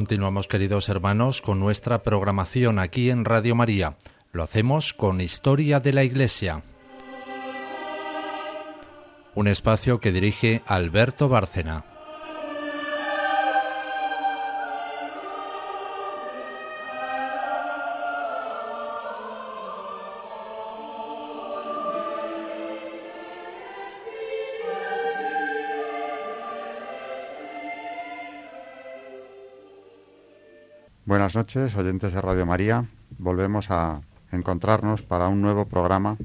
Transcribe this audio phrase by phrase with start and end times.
[0.00, 3.98] Continuamos, queridos hermanos, con nuestra programación aquí en Radio María.
[4.32, 6.62] Lo hacemos con Historia de la Iglesia.
[9.34, 11.89] Un espacio que dirige Alberto Bárcena.
[31.32, 32.86] Buenas noches, oyentes de Radio María.
[33.16, 34.00] Volvemos a
[34.32, 36.16] encontrarnos para un nuevo programa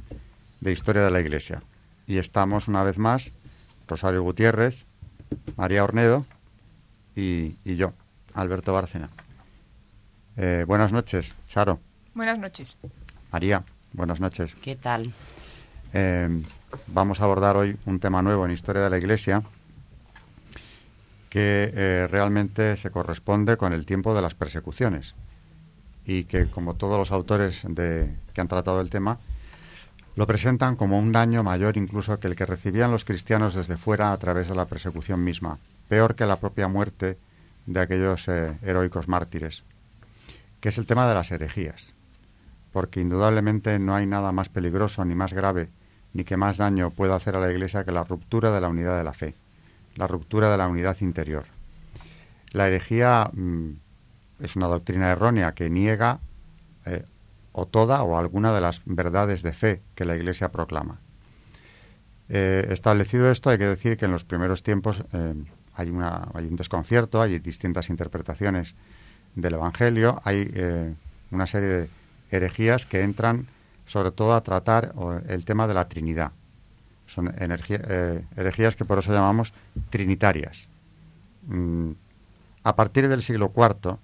[0.61, 1.61] de Historia de la Iglesia.
[2.07, 3.31] Y estamos una vez más,
[3.87, 4.83] Rosario Gutiérrez,
[5.57, 6.25] María Ornedo
[7.15, 7.93] y, yo,
[8.33, 9.09] Alberto Bárcena.
[10.37, 11.79] Eh, buenas noches, Charo.
[12.15, 12.75] Buenas noches.
[13.31, 14.55] María, buenas noches.
[14.55, 15.13] ¿Qué tal?
[15.93, 16.41] Eh,
[16.87, 19.43] vamos a abordar hoy un tema nuevo en Historia de la Iglesia
[21.35, 25.15] que eh, realmente se corresponde con el tiempo de las persecuciones.
[26.05, 29.17] Y que, como todos los autores que han tratado el tema,
[30.15, 34.13] lo presentan como un daño mayor incluso que el que recibían los cristianos desde fuera
[34.13, 35.57] a través de la persecución misma,
[35.89, 37.17] peor que la propia muerte
[37.65, 39.65] de aquellos eh, heroicos mártires,
[40.61, 41.93] que es el tema de las herejías,
[42.71, 45.67] porque indudablemente no hay nada más peligroso ni más grave
[46.13, 48.97] ni que más daño pueda hacer a la Iglesia que la ruptura de la unidad
[48.97, 49.35] de la fe
[49.95, 51.45] la ruptura de la unidad interior.
[52.51, 53.71] La herejía mm,
[54.41, 56.19] es una doctrina errónea que niega
[56.85, 57.03] eh,
[57.51, 60.99] o toda o alguna de las verdades de fe que la Iglesia proclama.
[62.27, 65.33] Eh, establecido esto, hay que decir que en los primeros tiempos eh,
[65.73, 68.75] hay, una, hay un desconcierto, hay distintas interpretaciones
[69.35, 70.95] del Evangelio, hay
[71.29, 71.89] una serie de
[72.31, 73.47] herejías que entran
[73.85, 74.93] sobre todo a tratar
[75.27, 76.31] el tema de la Trinidad.
[77.07, 79.53] Son eh, herejías que por eso llamamos
[79.89, 80.67] trinitarias.
[81.47, 81.91] Mm,
[82.63, 83.97] a partir del siglo IV,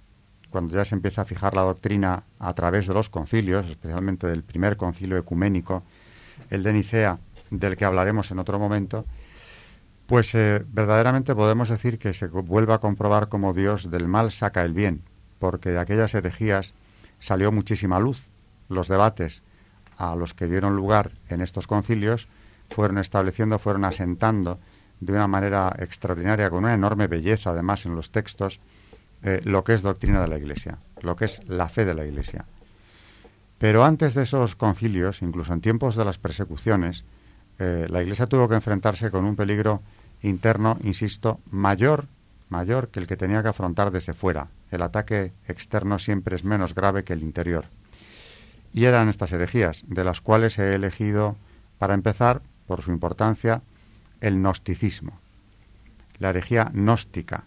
[0.50, 4.44] cuando ya se empieza a fijar la doctrina a través de los concilios, especialmente del
[4.44, 5.84] primer concilio ecuménico,
[6.50, 7.18] el de Nicea,
[7.50, 9.06] del que hablaremos en otro momento,
[10.06, 14.64] pues eh, verdaderamente podemos decir que se vuelve a comprobar cómo Dios del mal saca
[14.64, 15.02] el bien,
[15.40, 16.74] porque de aquellas herejías
[17.20, 18.28] salió muchísima luz.
[18.68, 19.42] Los debates
[19.98, 22.28] a los que dieron lugar en estos concilios
[22.72, 24.60] fueron estableciendo, fueron asentando
[25.00, 28.60] de una manera extraordinaria, con una enorme belleza además en los textos,
[29.24, 32.06] eh, lo que es doctrina de la Iglesia, lo que es la fe de la
[32.06, 32.46] Iglesia.
[33.58, 37.04] Pero antes de esos concilios, incluso en tiempos de las persecuciones,
[37.60, 39.82] eh, la Iglesia tuvo que enfrentarse con un peligro
[40.24, 42.06] interno, insisto, mayor,
[42.50, 44.48] mayor que el que tenía que afrontar desde fuera.
[44.72, 47.66] El ataque externo siempre es menos grave que el interior.
[48.74, 51.36] Y eran estas herejías, de las cuales he elegido,
[51.78, 53.62] para empezar, por su importancia,
[54.20, 55.20] el gnosticismo,
[56.20, 57.44] la herejía gnóstica,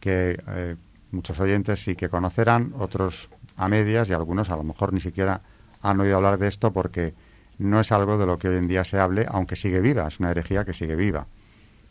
[0.00, 0.76] que eh,
[1.12, 5.40] muchos oyentes sí que conocerán, otros a medias y algunos a lo mejor ni siquiera
[5.82, 7.14] han oído hablar de esto porque
[7.58, 10.20] no es algo de lo que hoy en día se hable, aunque sigue viva, es
[10.20, 11.26] una herejía que sigue viva.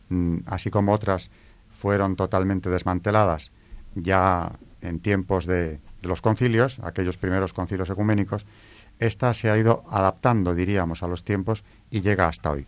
[0.10, 1.32] Mm, así como otras
[1.74, 3.52] fueron totalmente desmanteladas
[3.96, 8.46] ya en tiempos de, de los concilios, aquellos primeros concilios ecuménicos,
[9.00, 12.66] esta se ha ido adaptando, diríamos, a los tiempos y llega hasta hoy.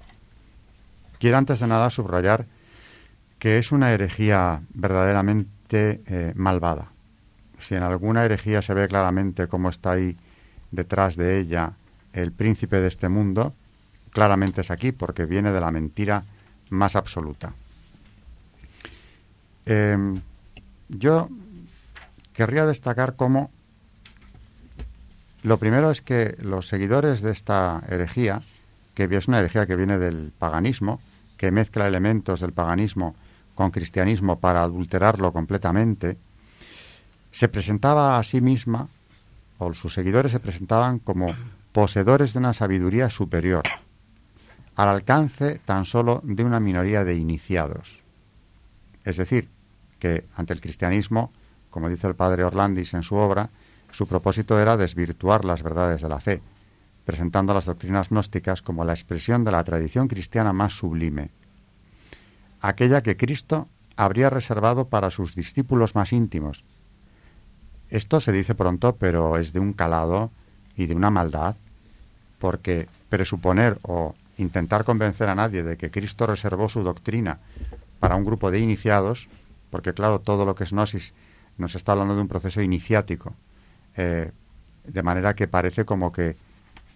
[1.19, 2.45] Quiero antes de nada subrayar
[3.39, 6.87] que es una herejía verdaderamente eh, malvada.
[7.59, 10.17] Si en alguna herejía se ve claramente cómo está ahí
[10.71, 11.73] detrás de ella
[12.13, 13.53] el príncipe de este mundo,
[14.11, 16.23] claramente es aquí porque viene de la mentira
[16.69, 17.53] más absoluta.
[19.65, 20.21] Em,
[20.89, 21.29] yo
[22.33, 23.51] querría destacar cómo
[25.47, 28.41] lo primero es que los seguidores de esta herejía,
[28.93, 30.99] que es una herejía que viene del paganismo,
[31.37, 33.15] que mezcla elementos del paganismo
[33.55, 36.17] con cristianismo para adulterarlo completamente,
[37.31, 38.89] se presentaba a sí misma,
[39.57, 41.33] o sus seguidores se presentaban como
[41.71, 43.63] poseedores de una sabiduría superior,
[44.75, 48.01] al alcance tan solo de una minoría de iniciados.
[49.05, 49.47] Es decir,
[49.97, 51.31] que ante el cristianismo,
[51.69, 53.49] como dice el padre Orlandis en su obra,
[53.91, 56.41] su propósito era desvirtuar las verdades de la fe,
[57.05, 61.29] presentando las doctrinas gnósticas como la expresión de la tradición cristiana más sublime,
[62.61, 66.63] aquella que Cristo habría reservado para sus discípulos más íntimos.
[67.89, 70.31] Esto se dice pronto, pero es de un calado
[70.75, 71.55] y de una maldad,
[72.39, 77.39] porque presuponer o intentar convencer a nadie de que Cristo reservó su doctrina
[77.99, 79.27] para un grupo de iniciados,
[79.71, 81.13] porque claro, todo lo que es gnosis
[81.57, 83.33] nos está hablando de un proceso iniciático,
[83.97, 84.31] eh,
[84.85, 86.35] de manera que parece como que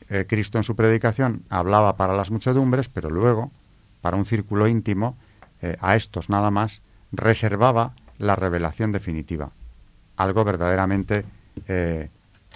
[0.09, 3.51] eh, Cristo en su predicación hablaba para las muchedumbres, pero luego,
[4.01, 5.17] para un círculo íntimo,
[5.61, 6.81] eh, a estos nada más,
[7.11, 9.51] reservaba la revelación definitiva.
[10.17, 11.25] algo verdaderamente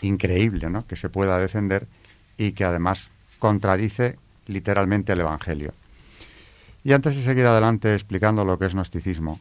[0.01, 0.85] increíble, ¿no?
[0.85, 1.87] Que se pueda defender
[2.37, 3.09] y que además
[3.39, 5.73] contradice literalmente el Evangelio.
[6.83, 9.39] Y antes de seguir adelante explicando lo que es gnosticismo,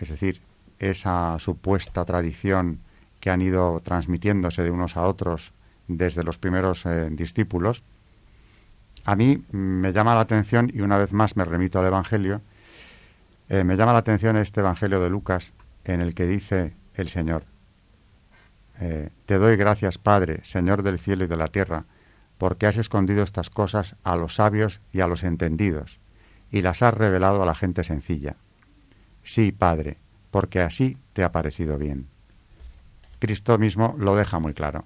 [0.00, 0.40] es decir,
[0.78, 2.78] esa supuesta tradición
[3.26, 5.50] que han ido transmitiéndose de unos a otros
[5.88, 7.82] desde los primeros eh, discípulos,
[9.04, 12.40] a mí me llama la atención, y una vez más me remito al Evangelio,
[13.48, 15.52] eh, me llama la atención este Evangelio de Lucas
[15.84, 17.42] en el que dice el Señor,
[18.78, 21.82] eh, Te doy gracias, Padre, Señor del cielo y de la tierra,
[22.38, 25.98] porque has escondido estas cosas a los sabios y a los entendidos,
[26.52, 28.36] y las has revelado a la gente sencilla.
[29.24, 29.96] Sí, Padre,
[30.30, 32.06] porque así te ha parecido bien.
[33.18, 34.84] Cristo mismo lo deja muy claro.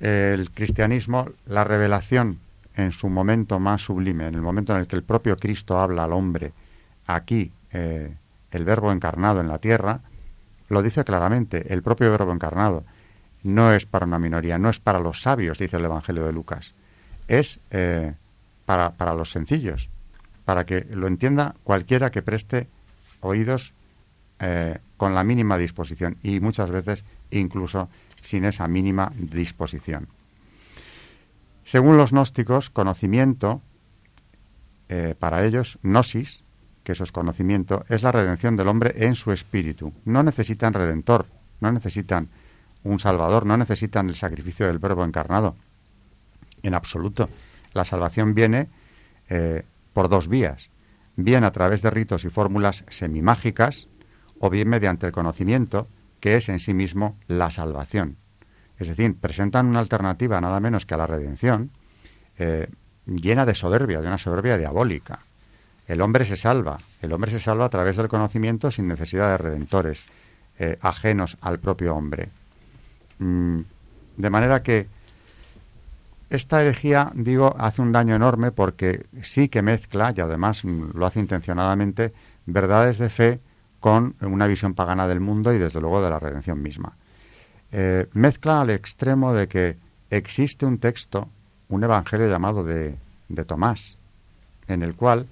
[0.00, 2.38] El cristianismo, la revelación
[2.76, 6.04] en su momento más sublime, en el momento en el que el propio Cristo habla
[6.04, 6.52] al hombre,
[7.06, 8.14] aquí eh,
[8.50, 10.00] el verbo encarnado en la tierra,
[10.68, 12.84] lo dice claramente, el propio verbo encarnado
[13.42, 16.74] no es para una minoría, no es para los sabios, dice el Evangelio de Lucas,
[17.28, 18.14] es eh,
[18.66, 19.88] para, para los sencillos,
[20.44, 22.66] para que lo entienda cualquiera que preste
[23.20, 23.72] oídos
[24.40, 27.88] eh, con la mínima disposición y muchas veces incluso
[28.22, 30.08] sin esa mínima disposición.
[31.64, 33.60] Según los gnósticos, conocimiento,
[34.88, 36.44] eh, para ellos, gnosis,
[36.84, 39.92] que eso es conocimiento, es la redención del hombre en su espíritu.
[40.04, 41.26] No necesitan redentor,
[41.60, 42.28] no necesitan
[42.84, 45.56] un salvador, no necesitan el sacrificio del verbo encarnado.
[46.62, 47.28] En absoluto.
[47.72, 48.68] La salvación viene
[49.28, 50.70] eh, por dos vías.
[51.16, 53.88] Bien a través de ritos y fórmulas semimágicas,
[54.40, 55.88] o bien mediante el conocimiento,
[56.20, 58.16] que es en sí mismo la salvación.
[58.78, 61.70] Es decir, presentan una alternativa nada menos que a la redención,
[62.38, 62.68] eh,
[63.06, 65.20] llena de soberbia, de una soberbia diabólica.
[65.88, 69.38] El hombre se salva, el hombre se salva a través del conocimiento sin necesidad de
[69.38, 70.06] redentores
[70.58, 72.28] eh, ajenos al propio hombre.
[73.18, 73.60] Mm,
[74.16, 74.88] de manera que
[76.28, 81.20] esta herejía, digo, hace un daño enorme porque sí que mezcla, y además lo hace
[81.20, 82.12] intencionadamente,
[82.46, 83.40] verdades de fe
[83.80, 86.92] con una visión pagana del mundo y desde luego de la redención misma.
[87.72, 89.76] Eh, mezcla al extremo de que
[90.10, 91.28] existe un texto,
[91.68, 92.96] un evangelio llamado de,
[93.28, 93.96] de Tomás,
[94.68, 95.26] en el cual,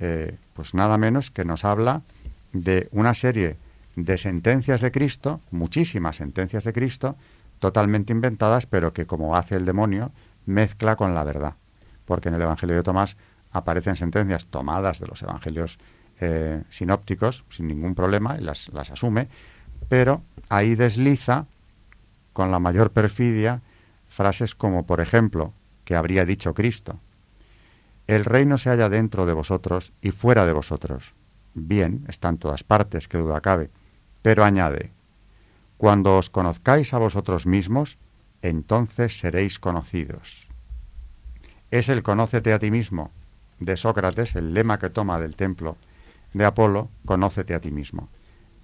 [0.00, 2.02] eh, pues nada menos que nos habla
[2.52, 3.56] de una serie
[3.96, 7.16] de sentencias de Cristo, muchísimas sentencias de Cristo,
[7.58, 10.10] totalmente inventadas, pero que como hace el demonio,
[10.46, 11.54] mezcla con la verdad.
[12.06, 13.16] Porque en el Evangelio de Tomás
[13.52, 15.78] aparecen sentencias tomadas de los Evangelios
[16.24, 19.26] eh, sinópticos sin ningún problema y las, las asume,
[19.88, 21.46] pero ahí desliza
[22.32, 23.60] con la mayor perfidia
[24.08, 25.52] frases como, por ejemplo,
[25.84, 27.00] que habría dicho Cristo,
[28.06, 31.12] el reino se halla dentro de vosotros y fuera de vosotros.
[31.54, 33.70] Bien, está en todas partes, que duda cabe,
[34.22, 34.92] pero añade,
[35.76, 37.98] cuando os conozcáis a vosotros mismos,
[38.42, 40.48] entonces seréis conocidos.
[41.72, 43.10] Es el conócete a ti mismo
[43.58, 45.76] de Sócrates, el lema que toma del templo
[46.32, 48.08] de Apolo, conócete a ti mismo.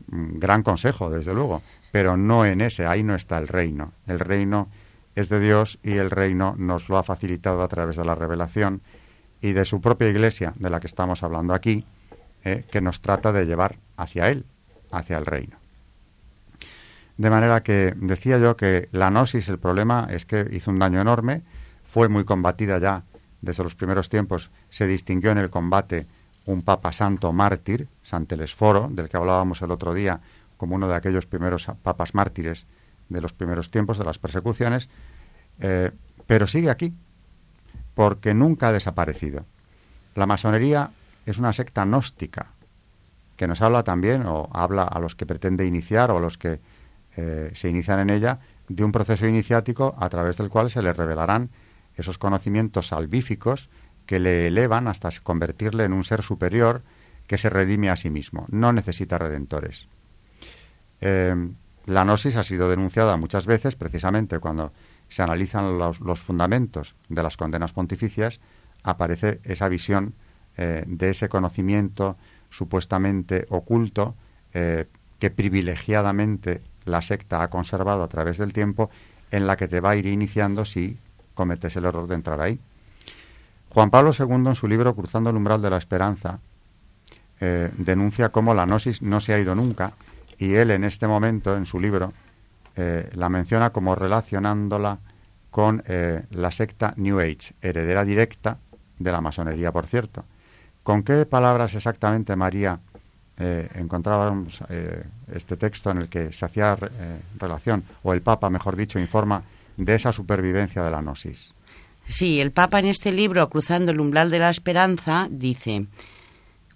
[0.08, 3.92] Mm, gran consejo, desde luego, pero no en ese, ahí no está el reino.
[4.06, 4.68] El reino
[5.14, 8.80] es de Dios y el reino nos lo ha facilitado a través de la revelación
[9.40, 11.84] y de su propia iglesia, de la que estamos hablando aquí,
[12.44, 14.44] eh, que nos trata de llevar hacia Él,
[14.90, 15.56] hacia el reino.
[17.16, 21.00] De manera que decía yo que la gnosis, el problema es que hizo un daño
[21.00, 21.42] enorme,
[21.84, 23.02] fue muy combatida ya
[23.40, 26.06] desde los primeros tiempos, se distinguió en el combate
[26.48, 30.20] un papa santo mártir, Santelesforo, del que hablábamos el otro día,
[30.56, 32.64] como uno de aquellos primeros papas mártires
[33.10, 34.88] de los primeros tiempos de las persecuciones,
[35.60, 35.90] eh,
[36.26, 36.94] pero sigue aquí,
[37.94, 39.44] porque nunca ha desaparecido.
[40.14, 40.90] La masonería
[41.26, 42.46] es una secta gnóstica,
[43.36, 46.60] que nos habla también, o habla a los que pretende iniciar o a los que
[47.18, 50.94] eh, se inician en ella, de un proceso iniciático a través del cual se le
[50.94, 51.50] revelarán
[51.94, 53.68] esos conocimientos salvíficos
[54.08, 56.80] que le elevan hasta convertirle en un ser superior
[57.26, 58.46] que se redime a sí mismo.
[58.48, 59.86] No necesita redentores.
[61.02, 61.36] Eh,
[61.84, 64.72] la gnosis ha sido denunciada muchas veces precisamente cuando
[65.10, 68.40] se analizan los, fundamentos de las condenas pontificias,
[68.82, 70.14] aparece esa visión
[70.56, 72.16] eh, de ese conocimiento
[72.48, 74.14] supuestamente oculto
[74.54, 74.86] eh,
[75.18, 78.88] que privilegiadamente la secta ha conservado a través del tiempo,
[79.30, 80.96] en la que te va a ir iniciando si
[81.34, 82.58] cometes el error de entrar ahí.
[83.78, 86.40] Juan Pablo II, en su libro Cruzando el umbral de la esperanza,
[87.38, 89.92] denuncia cómo la gnosis no se ha ido nunca
[90.36, 92.12] y él en este momento, en su libro,
[92.74, 94.98] eh, la menciona como relacionándola
[95.52, 98.58] con eh, la secta New Age, heredera directa
[98.98, 100.24] de la masonería, por cierto.
[100.82, 102.80] ¿Con qué palabras exactamente María
[103.38, 108.50] eh, encontrábamos eh, este texto en el que se hacía eh, relación, o el Papa,
[108.50, 109.44] mejor dicho, informa
[109.76, 111.54] de esa supervivencia de la gnosis.
[112.08, 115.86] Sí, el Papa en este libro, Cruzando el umbral de la esperanza, dice,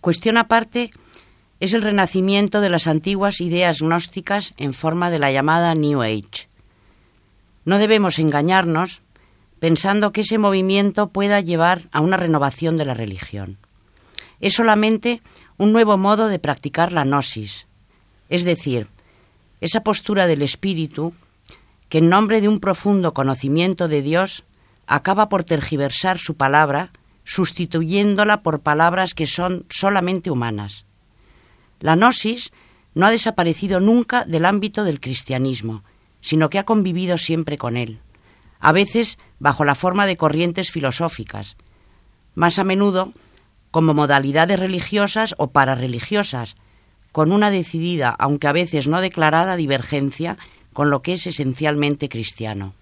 [0.02, 0.90] cuestión aparte
[1.58, 6.48] es el renacimiento de las antiguas ideas gnósticas en forma de la llamada New Age.
[7.64, 9.00] No debemos engañarnos
[9.58, 13.56] pensando que ese movimiento pueda llevar a una renovación de la religión.
[14.40, 15.22] Es solamente
[15.56, 17.66] un nuevo modo de practicar la gnosis,
[18.28, 18.88] es decir,
[19.60, 21.14] esa postura del espíritu
[21.88, 24.44] que en nombre de un profundo conocimiento de Dios
[24.86, 26.90] acaba por tergiversar su palabra,
[27.24, 30.84] sustituyéndola por palabras que son solamente humanas.
[31.80, 32.52] La gnosis
[32.94, 35.82] no ha desaparecido nunca del ámbito del cristianismo,
[36.20, 38.00] sino que ha convivido siempre con él,
[38.60, 41.56] a veces bajo la forma de corrientes filosóficas,
[42.34, 43.12] más a menudo
[43.70, 46.56] como modalidades religiosas o parareligiosas,
[47.10, 50.38] con una decidida, aunque a veces no declarada, divergencia
[50.72, 52.74] con lo que es esencialmente cristiano.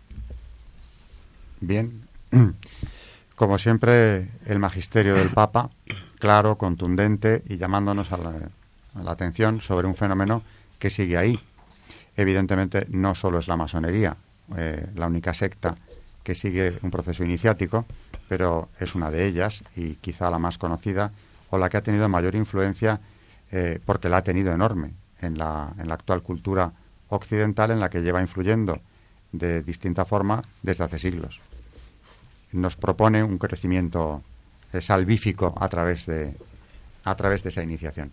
[1.60, 2.08] Bien,
[3.36, 5.68] como siempre, el magisterio del Papa,
[6.18, 10.42] claro, contundente y llamándonos a la, atención sobre un fenómeno
[10.78, 11.38] que sigue ahí.
[12.16, 14.16] Evidentemente, no solo es la masonería,
[14.56, 15.76] eh, la única secta
[16.22, 17.84] que sigue un proceso iniciático,
[18.28, 21.12] pero es una de ellas y quizá la más conocida
[21.50, 23.00] o la que ha tenido mayor influencia
[23.52, 26.72] eh, porque la ha tenido enorme en la, en la actual cultura
[27.08, 28.80] occidental en la que lleva influyendo
[29.32, 31.40] de distinta forma desde hace siglos.
[32.52, 34.22] Nos propone un crecimiento
[34.72, 36.34] eh, salvífico a través de
[37.04, 38.10] a través de esa iniciación.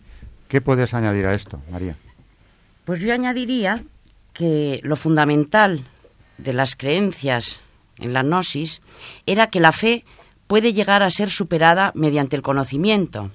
[0.48, 1.98] ¿Qué puedes añadir a esto, María?
[2.86, 3.84] Pues yo añadiría
[4.34, 5.82] que lo fundamental
[6.38, 7.60] de las creencias
[8.00, 8.82] en la gnosis
[9.26, 10.06] era que la fe
[10.48, 13.32] puede llegar a ser superada mediante el conocimiento.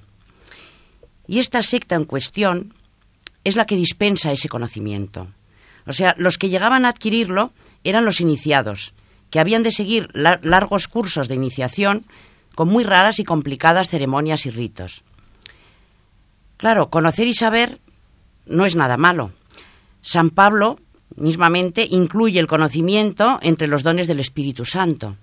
[1.27, 2.73] Y esta secta en cuestión
[3.43, 5.27] es la que dispensa ese conocimiento.
[5.85, 7.51] O sea, los que llegaban a adquirirlo
[7.83, 8.93] eran los iniciados,
[9.33, 12.05] que habían de seguir largos cursos de iniciación
[12.53, 15.01] con muy raras y complicadas ceremonias y ritos.
[16.57, 17.79] Claro, conocer y saber
[18.45, 19.31] no es nada malo.
[20.03, 20.77] San Pablo
[21.15, 25.15] mismamente incluye el conocimiento entre los dones del Espíritu Santo,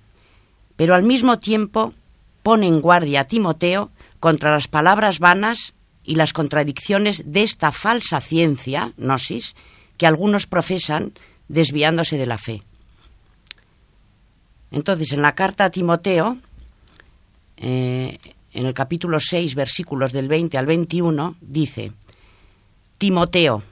[0.75, 1.95] pero al mismo tiempo
[2.43, 8.21] pone en guardia a Timoteo contra las palabras vanas y las contradicciones de esta falsa
[8.21, 9.55] ciencia, gnosis,
[9.99, 11.13] que algunos profesan
[11.47, 12.65] desviándose de la fe.
[14.71, 16.39] Entonces, en la carta a Timoteo,
[17.57, 18.19] eh,
[18.53, 21.93] en el capítulo 6, versículos del 20 al 21, dice,
[22.99, 23.63] Timoteo,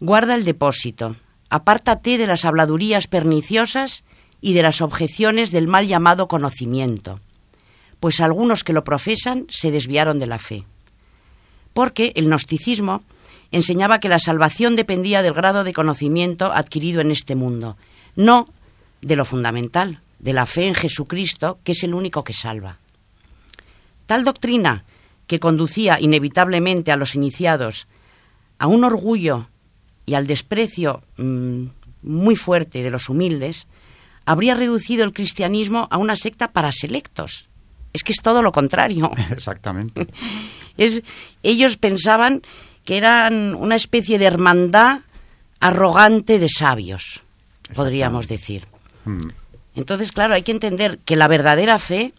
[0.00, 1.16] guarda el depósito,
[1.50, 4.04] apártate de las habladurías perniciosas
[4.40, 7.20] y de las objeciones del mal llamado conocimiento,
[8.00, 10.64] pues algunos que lo profesan se desviaron de la fe.
[11.72, 13.02] Porque el gnosticismo
[13.50, 17.76] enseñaba que la salvación dependía del grado de conocimiento adquirido en este mundo,
[18.14, 18.48] no
[19.00, 22.78] de lo fundamental, de la fe en Jesucristo, que es el único que salva.
[24.06, 24.84] Tal doctrina,
[25.26, 27.86] que conducía inevitablemente a los iniciados
[28.58, 29.48] a un orgullo
[30.06, 31.64] y al desprecio mm,
[32.02, 33.66] muy fuerte de los humildes,
[34.24, 37.48] habría reducido el cristianismo a una secta para selectos.
[37.92, 39.10] Es que es todo lo contrario.
[39.30, 40.08] Exactamente.
[40.78, 41.02] Es,
[41.42, 42.40] ellos pensaban
[42.84, 45.00] que eran una especie de hermandad
[45.58, 47.20] arrogante de sabios,
[47.74, 48.64] podríamos decir.
[49.04, 49.30] Hmm.
[49.78, 52.12] Entonces, claro, hay que entender que la verdadera fe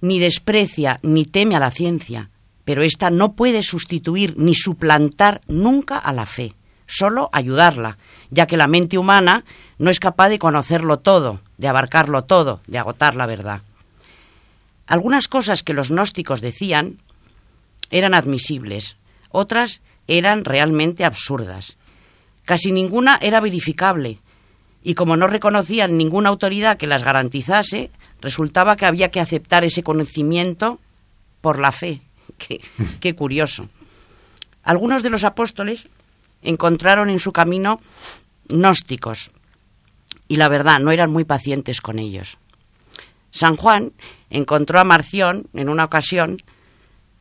[0.00, 2.30] ni desprecia ni teme a la ciencia,
[2.64, 6.54] pero ésta no puede sustituir ni suplantar nunca a la fe
[6.86, 7.98] solo ayudarla,
[8.30, 9.44] ya que la mente humana
[9.78, 13.60] no es capaz de conocerlo todo, de abarcarlo todo, de agotar la verdad.
[14.86, 17.00] Algunas cosas que los gnósticos decían
[17.90, 18.96] eran admisibles,
[19.28, 21.76] otras eran realmente absurdas.
[22.46, 24.20] Casi ninguna era verificable,
[24.84, 29.82] y como no reconocían ninguna autoridad que las garantizase, resultaba que había que aceptar ese
[29.82, 30.78] conocimiento
[31.40, 32.02] por la fe.
[33.00, 33.68] Qué, curioso.
[34.62, 35.88] Algunos de los apóstoles
[36.42, 37.80] encontraron en su camino
[38.48, 39.30] gnósticos
[40.28, 42.36] y la verdad no eran muy pacientes con ellos.
[43.30, 43.92] San Juan
[44.28, 46.42] encontró a Marción en una ocasión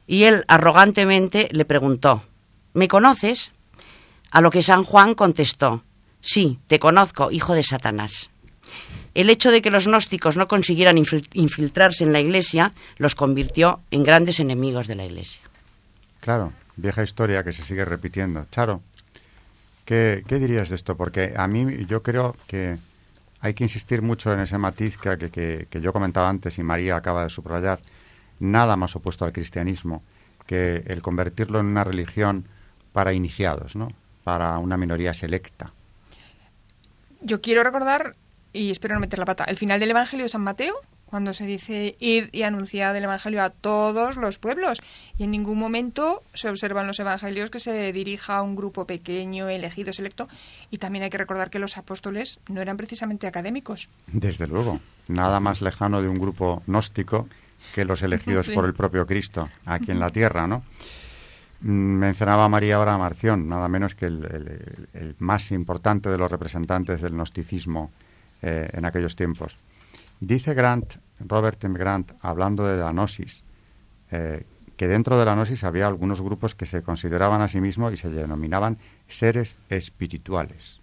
[0.05, 2.23] y él arrogantemente le preguntó,
[2.73, 3.51] ¿me conoces?
[4.31, 5.83] A lo que San Juan contestó,
[6.23, 8.31] sí, te conozco, hijo de Satanás.
[9.13, 14.03] El hecho de que los gnósticos no consiguieran infiltrarse en la Iglesia los convirtió en
[14.03, 15.41] grandes enemigos de la Iglesia.
[16.19, 18.45] Claro, vieja historia que se sigue repitiendo.
[18.49, 18.81] Charo.
[19.85, 20.95] ¿Qué, dirías de esto?
[20.95, 22.77] Porque a mí yo creo que
[23.41, 27.23] hay que insistir mucho en ese matiz que, que, yo comentaba antes y María acaba
[27.23, 27.79] de subrayar.
[28.39, 30.01] Nada más opuesto al cristianismo
[30.47, 32.45] que el convertirlo en una religión
[32.93, 33.89] para iniciados, ¿no?
[34.23, 35.73] Para una minoría selecta.
[37.25, 38.15] Yo quiero recordar,
[38.51, 40.75] y espero no meter la pata, el final del Evangelio de San Mateo,
[41.05, 44.81] cuando se dice ir y anunciar el Evangelio a todos los pueblos.
[45.17, 49.47] Y en ningún momento se observan los Evangelios que se dirija a un grupo pequeño,
[49.47, 50.27] elegido, selecto.
[50.69, 53.87] Y también hay que recordar que los apóstoles no eran precisamente académicos.
[54.07, 57.29] Desde luego, nada más lejano de un grupo gnóstico
[57.73, 60.63] que los elegidos por el propio Cristo aquí en la tierra, ¿no?
[61.63, 67.89] Mencionaba María ahora Marción, nada menos que el, más importante de los representantes del gnosticismo
[68.41, 69.57] eh, en aquellos tiempos.
[70.19, 71.79] Dice Grant, Robert M.
[71.79, 73.45] Grant, hablando de la gnosis,
[74.11, 77.93] eh, que dentro de la gnosis había algunos grupos que se consideraban a sí mismos
[77.93, 78.77] y se denominaban
[79.07, 80.81] seres espirituales,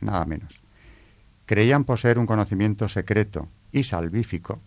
[0.00, 0.60] nada menos.
[1.46, 4.60] Creían poseer un conocimiento secreto y salvífico,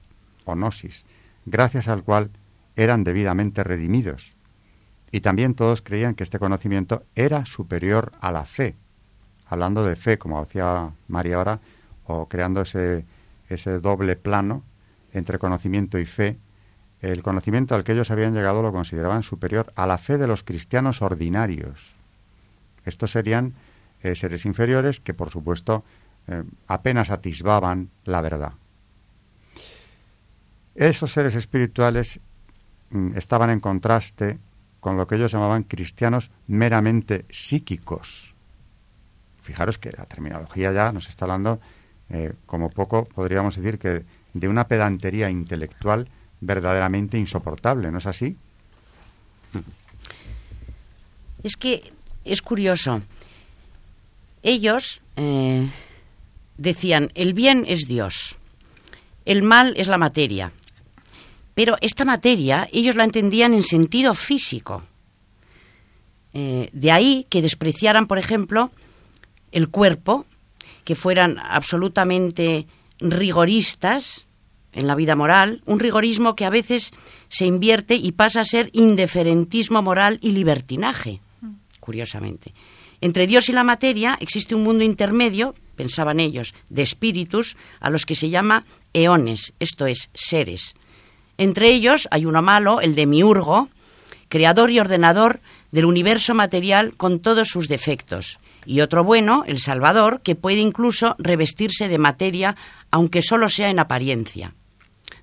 [0.45, 1.05] o gnosis,
[1.45, 2.31] gracias al cual
[2.75, 4.34] eran debidamente redimidos.
[5.15, 8.75] Y también todos creían que este conocimiento era superior a la fe,
[9.47, 11.61] hablando de fe, como decía María ahora,
[12.03, 13.05] o creando ese
[13.47, 14.61] ese doble plano
[15.13, 16.35] entre conocimiento y fe,
[16.99, 20.43] el conocimiento al que ellos habían llegado lo consideraban superior a la fe de los
[20.43, 21.95] cristianos ordinarios.
[22.83, 23.53] Estos serían
[24.03, 25.85] eh, seres inferiores que, por supuesto,
[26.27, 28.51] eh, apenas atisbaban la verdad.
[30.75, 32.19] Esos seres espirituales
[32.89, 34.39] mm, estaban en contraste
[34.85, 38.35] con lo que ellos llamaban cristianos meramente psíquicos.
[39.41, 41.59] Fijaros que la terminología ya nos está hablando
[42.11, 46.07] eh, como poco podríamos decir que de una pedantería intelectual
[46.39, 48.37] verdaderamente insoportable, ¿no es así?
[51.41, 51.91] Es que
[52.23, 53.01] es curioso.
[54.43, 55.67] Ellos eh,
[56.59, 58.35] decían, el bien es Dios,
[59.25, 60.51] el mal es la materia.
[61.55, 64.83] Pero esta materia ellos la entendían en sentido físico.
[66.33, 68.71] Eh, de ahí que despreciaran, por ejemplo,
[69.51, 70.25] el cuerpo
[70.83, 72.67] que fueran absolutamente
[72.99, 74.25] rigoristas
[74.73, 76.91] en la vida moral, un rigorismo que a veces
[77.29, 81.21] se invierte y pasa a ser indiferentismo moral y libertinaje,
[81.79, 82.53] curiosamente.
[82.99, 88.05] Entre Dios y la materia existe un mundo intermedio, pensaban ellos, de espíritus, a los
[88.05, 90.75] que se llama eones, esto es, seres.
[91.37, 93.69] Entre ellos hay uno malo, el de Miurgo,
[94.29, 100.21] creador y ordenador del universo material con todos sus defectos, y otro bueno, el Salvador,
[100.21, 102.55] que puede incluso revestirse de materia,
[102.89, 104.53] aunque solo sea en apariencia.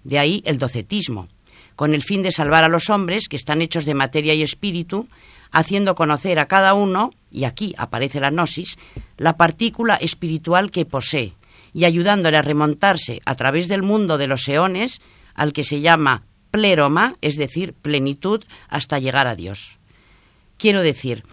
[0.05, 1.29] De ahí el docetismo,
[1.77, 5.09] con el fin de salvar a los hombres que están hechos de materia y espíritu,
[5.51, 8.77] haciendo conocer a cada uno, y aquí aparece la gnosis,
[9.17, 11.35] la partícula espiritual que posee,
[11.73, 15.01] y ayudándole a remontarse a través del mundo de los eones
[15.35, 19.79] al que se llama pleroma, es decir, plenitud, hasta llegar a Dios.
[20.59, 21.25] Quiero decir,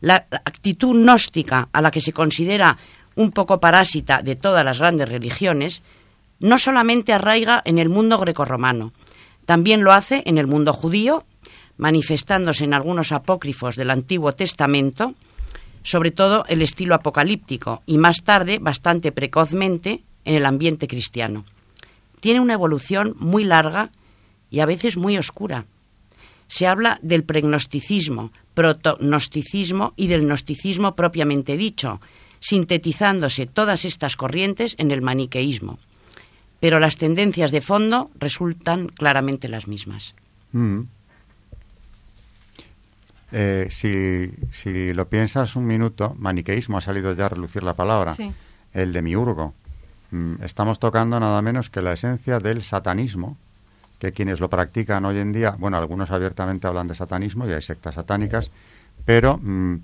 [0.00, 2.78] la actitud gnóstica a la que se considera
[3.16, 5.82] un poco parásita de todas las grandes religiones,
[6.38, 8.92] no solamente arraiga en el mundo grecorromano,
[9.44, 11.24] también lo hace en el mundo judío,
[11.78, 15.14] manifestándose en algunos apócrifos del Antiguo Testamento,
[15.82, 21.44] sobre todo el estilo apocalíptico, y más tarde, bastante precozmente, en el ambiente cristiano.
[22.20, 23.90] Tiene una evolución muy larga
[24.50, 25.66] y a veces muy oscura.
[26.48, 32.00] Se habla del pregnosticismo, protognosticismo y del gnosticismo propiamente dicho,
[32.40, 35.78] sintetizándose todas estas corrientes en el maniqueísmo.
[36.60, 40.14] Pero las tendencias de fondo resultan claramente las mismas.
[40.52, 40.80] Mm.
[43.30, 48.16] Eh, si, si, lo piensas un minuto, maniqueísmo ha salido ya a relucir la palabra,
[48.72, 49.48] el de miurgo.
[49.48, 49.57] Mm,
[50.42, 53.36] estamos tocando nada menos que la esencia del satanismo,
[53.98, 57.62] que quienes lo practican hoy en día, bueno, algunos abiertamente hablan de satanismo y hay
[57.62, 58.50] sectas satánicas,
[59.04, 59.76] pero, mm,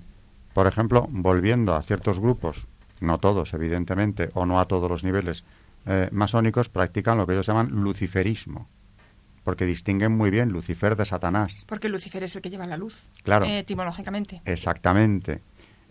[0.53, 2.67] por ejemplo, volviendo a ciertos grupos,
[3.01, 5.43] no todos, evidentemente, o no a todos los niveles
[5.85, 8.67] eh, masónicos, practican lo que ellos llaman luciferismo,
[9.43, 11.63] porque distinguen muy bien Lucifer de Satanás.
[11.67, 14.41] Porque Lucifer es el que lleva la luz, claro, eh, etimológicamente.
[14.45, 15.41] Exactamente,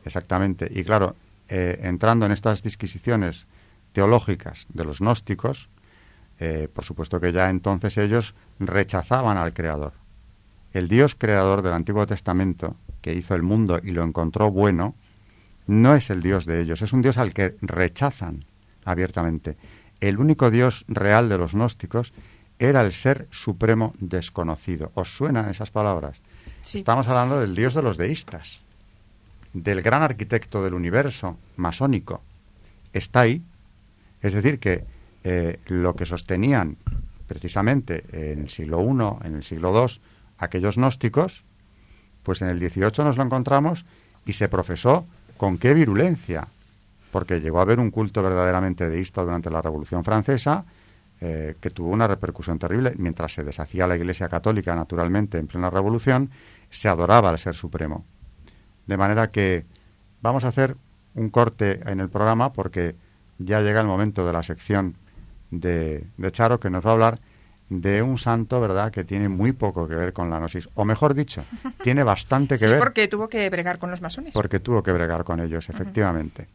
[0.04, 0.68] exactamente.
[0.74, 1.14] Y claro,
[1.48, 3.46] eh, entrando en estas disquisiciones
[3.94, 5.70] teológicas de los gnósticos,
[6.38, 9.92] eh, por supuesto que ya entonces ellos rechazaban al Creador.
[10.74, 14.96] El Dios creador del Antiguo Testamento, que hizo el mundo y lo encontró bueno,
[15.68, 18.44] no es el Dios de ellos, es un Dios al que rechazan
[18.84, 19.56] abiertamente.
[20.00, 22.12] El único Dios real de los gnósticos
[22.58, 24.90] era el ser supremo desconocido.
[24.94, 26.18] ¿Os suenan esas palabras?
[26.72, 28.64] Estamos hablando del Dios de los deístas,
[29.52, 32.20] del gran arquitecto del universo masónico.
[32.92, 33.42] Está ahí.
[34.24, 34.84] Es decir, que
[35.22, 36.78] eh, lo que sostenían
[37.26, 40.00] precisamente en el siglo I, en el siglo II,
[40.38, 41.44] aquellos gnósticos,
[42.22, 43.84] Pues en el 18 nos lo encontramos
[44.24, 45.04] y se profesó
[45.36, 46.48] con qué virulencia,
[47.12, 50.64] porque llegó a haber un culto verdaderamente deísta durante la Revolución Francesa,
[51.20, 52.94] eh, que tuvo una repercusión terrible.
[52.96, 56.30] Mientras se deshacía la Iglesia Católica, naturalmente, en plena Revolución,
[56.70, 58.06] se adoraba al Ser Supremo.
[58.86, 59.66] De manera que
[60.22, 60.78] vamos a hacer
[61.14, 62.96] un corte en el programa porque
[63.38, 64.96] ya llega el momento de la sección
[65.50, 67.18] de, de Charo que nos va a hablar
[67.68, 70.68] de un santo, ¿verdad?, que tiene muy poco que ver con la gnosis.
[70.74, 71.42] O mejor dicho,
[71.82, 72.78] tiene bastante que sí, ver.
[72.78, 74.32] porque tuvo que bregar con los masones.
[74.34, 76.48] Porque tuvo que bregar con ellos, efectivamente.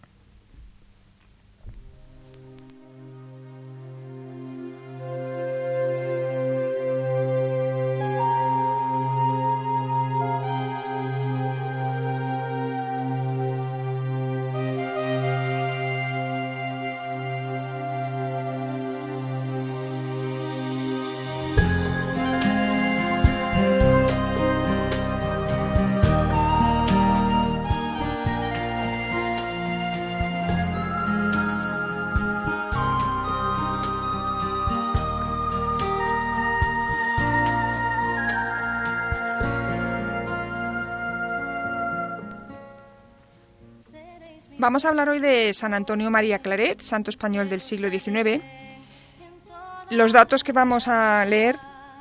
[44.70, 48.44] Vamos a hablar hoy de San Antonio María Claret, santo español del siglo XIX.
[49.90, 51.58] Los datos que vamos a leer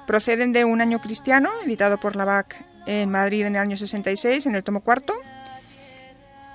[0.07, 4.45] proceden de un año cristiano, editado por la BAC en Madrid en el año 66,
[4.45, 5.15] en el tomo cuarto,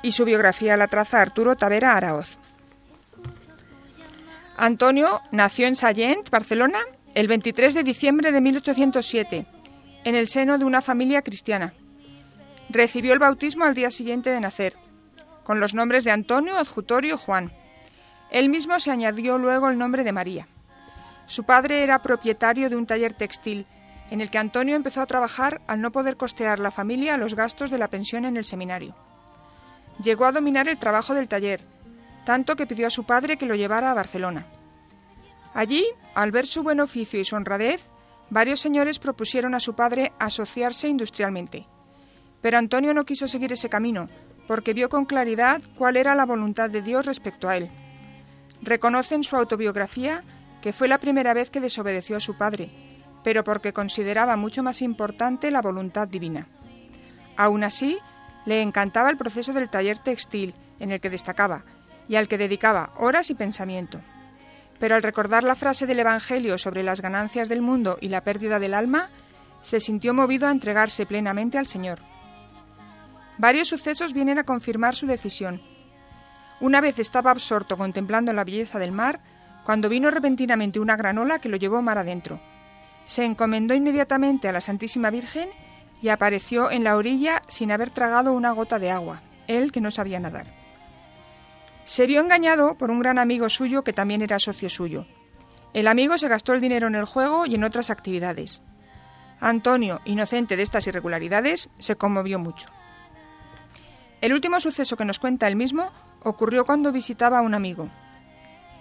[0.04, 2.38] y su biografía la traza Arturo Tavera Araoz.
[4.56, 6.78] Antonio nació en Sallent, Barcelona,
[7.16, 9.48] el 23 de diciembre de 1807,
[10.04, 11.74] en el seno de una familia cristiana.
[12.70, 14.83] Recibió el bautismo al día siguiente de nacer
[15.44, 17.52] con los nombres de Antonio, Adjutorio y Juan.
[18.32, 20.48] Él mismo se añadió luego el nombre de María.
[21.26, 23.66] Su padre era propietario de un taller textil,
[24.10, 27.72] en el que Antonio empezó a trabajar al no poder costear la familia los gastos
[27.72, 28.96] de la pensión en el seminario.
[30.04, 31.62] Llegó a dominar el trabajo del taller,
[32.26, 34.46] tanto que pidió a su padre que lo llevara a Barcelona.
[35.54, 37.90] Allí, al ver su buen oficio y su honradez,
[38.30, 41.68] varios señores propusieron a su padre asociarse industrialmente.
[42.42, 44.10] Pero Antonio no quiso seguir ese camino,
[44.48, 47.70] porque vio con claridad cuál era la voluntad de Dios respecto a él.
[48.62, 50.24] Reconoce en su autobiografía
[50.62, 52.72] que fue la primera vez que desobedeció a su padre,
[53.24, 56.48] pero porque consideraba mucho más importante la voluntad divina.
[57.36, 58.00] Aún así,
[58.46, 61.64] le encantaba el proceso del taller textil en el que destacaba
[62.08, 64.02] y al que dedicaba horas y pensamiento.
[64.80, 68.60] Pero al recordar la frase del Evangelio sobre las ganancias del mundo y la pérdida
[68.60, 69.10] del alma,
[69.62, 72.00] se sintió movido a entregarse plenamente al Señor.
[73.38, 75.62] Varios sucesos vienen a confirmar su decisión.
[76.60, 79.20] Una vez estaba absorto contemplando la belleza del mar,
[79.64, 82.40] cuando vino repentinamente una granola que lo llevó mar adentro.
[83.06, 85.50] Se encomendó inmediatamente a la Santísima Virgen
[86.02, 89.92] y apareció en la orilla sin haber tragado una gota de agua, él que no
[89.92, 90.48] sabía nadar.
[91.86, 95.06] Se vio engañado por un gran amigo suyo que también era socio suyo.
[95.74, 98.62] El amigo se gastó el dinero en el juego y en otras actividades.
[99.40, 102.68] Antonio, inocente de estas irregularidades, se conmovió mucho.
[104.24, 107.90] El último suceso que nos cuenta él mismo ocurrió cuando visitaba a un amigo.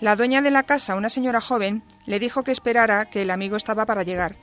[0.00, 3.56] La dueña de la casa, una señora joven, le dijo que esperara que el amigo
[3.56, 4.36] estaba para llegar.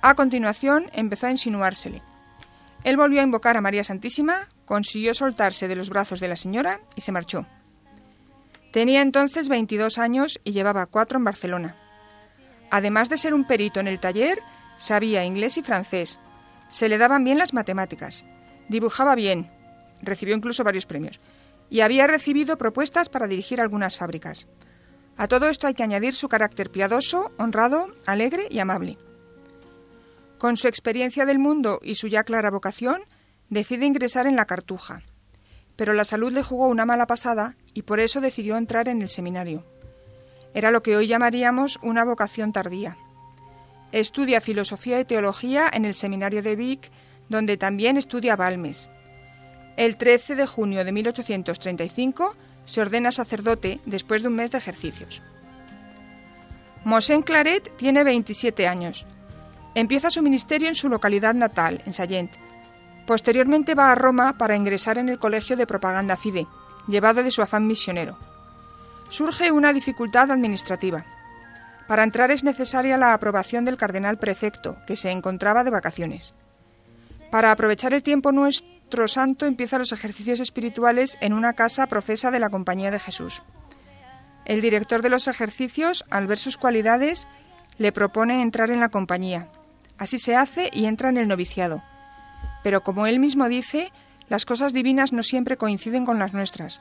[0.00, 2.00] A continuación empezó a insinuársele.
[2.82, 6.80] Él volvió a invocar a María Santísima, consiguió soltarse de los brazos de la señora
[6.96, 7.44] y se marchó.
[8.72, 11.76] Tenía entonces 22 años y llevaba cuatro en Barcelona.
[12.70, 14.40] Además de ser un perito en el taller,
[14.78, 16.18] sabía inglés y francés.
[16.70, 18.24] Se le daban bien las matemáticas.
[18.70, 19.50] Dibujaba bien,
[20.02, 21.20] recibió incluso varios premios,
[21.70, 24.46] y había recibido propuestas para dirigir algunas fábricas.
[25.16, 28.98] A todo esto hay que añadir su carácter piadoso, honrado, alegre y amable.
[30.38, 33.02] Con su experiencia del mundo y su ya clara vocación,
[33.48, 35.02] decide ingresar en la cartuja.
[35.76, 39.08] Pero la salud le jugó una mala pasada y por eso decidió entrar en el
[39.08, 39.64] seminario.
[40.54, 42.96] Era lo que hoy llamaríamos una vocación tardía.
[43.92, 46.90] Estudia filosofía y teología en el seminario de Vic,
[47.28, 48.88] donde también estudia Balmes.
[49.76, 55.22] El 13 de junio de 1835 se ordena sacerdote después de un mes de ejercicios.
[56.84, 59.06] Mosén Claret tiene 27 años.
[59.74, 62.32] Empieza su ministerio en su localidad natal, en Sallent.
[63.06, 66.46] Posteriormente va a Roma para ingresar en el Colegio de Propaganda Fide,
[66.88, 68.18] llevado de su afán misionero.
[69.08, 71.04] Surge una dificultad administrativa.
[71.86, 76.34] Para entrar es necesaria la aprobación del cardenal prefecto, que se encontraba de vacaciones.
[77.30, 78.32] Para aprovechar el tiempo
[79.08, 83.42] santo empieza los ejercicios espirituales en una casa profesa de la Compañía de Jesús.
[84.44, 87.26] El director de los ejercicios, al ver sus cualidades,
[87.78, 89.48] le propone entrar en la compañía.
[89.98, 91.82] Así se hace y entra en el noviciado.
[92.62, 93.92] Pero como él mismo dice,
[94.28, 96.80] las cosas divinas no siempre coinciden con las nuestras.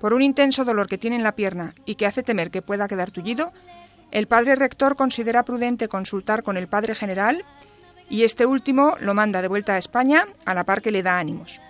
[0.00, 2.88] Por un intenso dolor que tiene en la pierna y que hace temer que pueda
[2.88, 3.52] quedar tullido,
[4.10, 7.44] el padre rector considera prudente consultar con el padre general
[8.08, 11.18] y este último lo manda de vuelta a España a la par que le da
[11.18, 11.60] ánimos.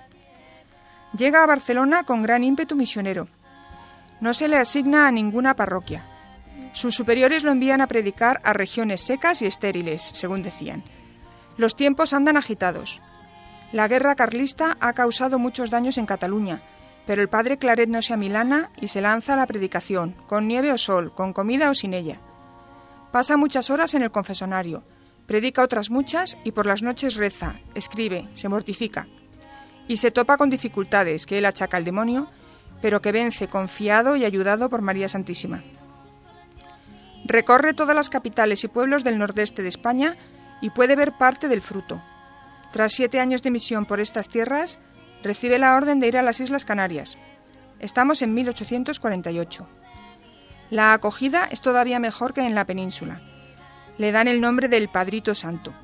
[1.16, 3.28] Llega a Barcelona con gran ímpetu misionero.
[4.20, 6.04] No se le asigna a ninguna parroquia.
[6.72, 10.82] Sus superiores lo envían a predicar a regiones secas y estériles, según decían.
[11.56, 13.00] Los tiempos andan agitados.
[13.70, 16.62] La guerra carlista ha causado muchos daños en Cataluña,
[17.06, 20.72] pero el padre Claret no se amilana y se lanza a la predicación, con nieve
[20.72, 22.20] o sol, con comida o sin ella.
[23.12, 24.82] Pasa muchas horas en el confesonario,
[25.26, 29.06] predica otras muchas y por las noches reza, escribe, se mortifica.
[29.88, 32.28] Y se topa con dificultades que él achaca al demonio,
[32.80, 35.62] pero que vence confiado y ayudado por María Santísima.
[37.24, 40.16] Recorre todas las capitales y pueblos del nordeste de España
[40.60, 42.02] y puede ver parte del fruto.
[42.72, 44.78] Tras siete años de misión por estas tierras,
[45.22, 47.16] recibe la orden de ir a las Islas Canarias.
[47.80, 49.66] Estamos en 1848.
[50.70, 53.20] La acogida es todavía mejor que en la península.
[53.98, 55.74] Le dan el nombre del Padrito Santo.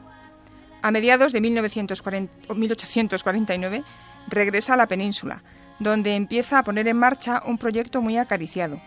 [0.82, 3.84] A mediados de 1849
[4.28, 5.42] regresa a la península,
[5.78, 8.80] donde empieza a poner en marcha un proyecto muy acariciado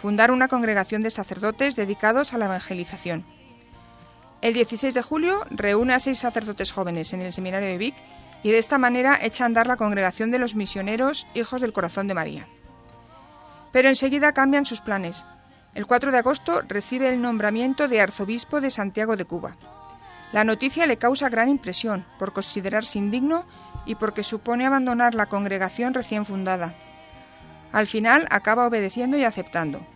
[0.00, 3.26] fundar una congregación de sacerdotes dedicados a la evangelización.
[4.40, 7.94] El 16 de julio reúne a seis sacerdotes jóvenes en el seminario de Vic
[8.42, 12.08] y de esta manera echa a andar la congregación de los misioneros Hijos del Corazón
[12.08, 12.48] de María.
[13.72, 15.26] Pero enseguida cambian sus planes.
[15.74, 19.56] El 4 de agosto recibe el nombramiento de arzobispo de Santiago de Cuba.
[20.32, 23.44] La noticia le causa gran impresión por considerarse indigno
[23.86, 26.74] y porque supone abandonar la congregación recién fundada.
[27.72, 29.86] Al final acaba obedeciendo y aceptando.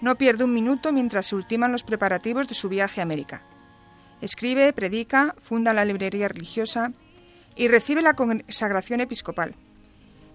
[0.00, 3.42] No pierde un minuto mientras se ultiman los preparativos de su viaje a América.
[4.20, 6.92] Escribe, predica, funda la librería religiosa
[7.56, 9.56] y recibe la consagración episcopal.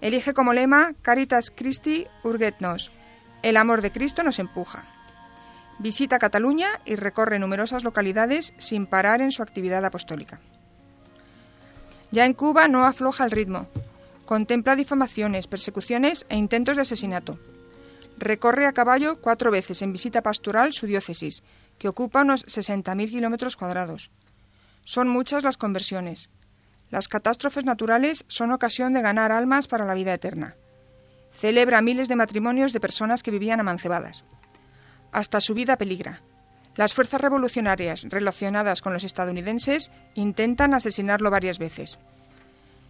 [0.02, 2.92] Elige como lema Caritas Christi urget nos,
[3.44, 4.86] el amor de Cristo nos empuja.
[5.78, 10.40] Visita Cataluña y recorre numerosas localidades sin parar en su actividad apostólica.
[12.12, 13.68] Ya en Cuba no afloja el ritmo,
[14.26, 17.38] Contempla difamaciones, persecuciones e intentos de asesinato.
[18.18, 21.44] Recorre a caballo cuatro veces en visita pastoral su diócesis,
[21.78, 24.12] que ocupa unos 60.000 kilómetros cuadrados.
[24.86, 26.30] Son muchas las conversiones.
[26.90, 30.56] Las catástrofes naturales son ocasión de ganar almas para la vida eterna.
[31.34, 34.24] Celebra miles de matrimonios de personas que vivían amancebadas.
[35.12, 36.22] Hasta su vida peligra.
[36.76, 42.00] Las fuerzas revolucionarias relacionadas con los estadounidenses intentan asesinarlo varias veces.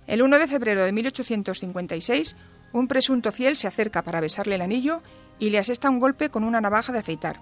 [0.08, 2.36] El 1 de febrero de 1856,
[2.74, 5.02] un presunto fiel se acerca para besarle el anillo
[5.40, 7.40] y le asesta un golpe con una navaja de afeitar.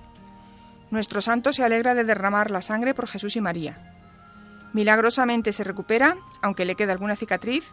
[0.89, 3.77] Nuestro santo se alegra de derramar la sangre por Jesús y María.
[4.73, 7.71] Milagrosamente se recupera, aunque le queda alguna cicatriz,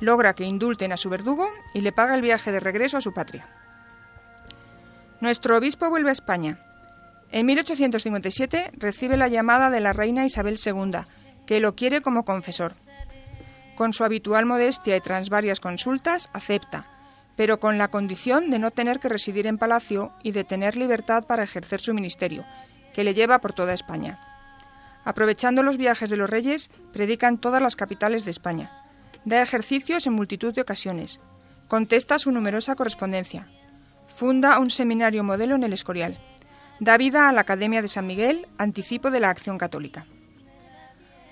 [0.00, 3.12] logra que indulten a su verdugo y le paga el viaje de regreso a su
[3.12, 3.48] patria.
[5.20, 6.58] Nuestro obispo vuelve a España.
[7.30, 11.00] En 1857 recibe la llamada de la reina Isabel II,
[11.46, 12.74] que lo quiere como confesor.
[13.76, 16.86] Con su habitual modestia y tras varias consultas, acepta,
[17.36, 21.24] pero con la condición de no tener que residir en palacio y de tener libertad
[21.26, 22.44] para ejercer su ministerio,
[22.94, 24.20] que le lleva por toda España.
[25.04, 28.77] Aprovechando los viajes de los reyes, predica en todas las capitales de España.
[29.28, 31.20] Da ejercicios en multitud de ocasiones.
[31.68, 33.46] Contesta su numerosa correspondencia.
[34.06, 36.18] Funda un seminario modelo en el Escorial.
[36.80, 40.06] Da vida a la Academia de San Miguel, anticipo de la acción católica.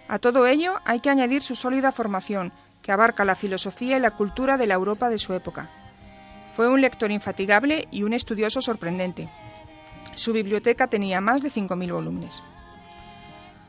[0.09, 4.11] A todo ello hay que añadir su sólida formación, que abarca la filosofía y la
[4.11, 5.71] cultura de la Europa de su época.
[6.53, 9.31] Fue un lector infatigable y un estudioso sorprendente.
[10.15, 12.43] Su biblioteca tenía más de 5.000 volúmenes.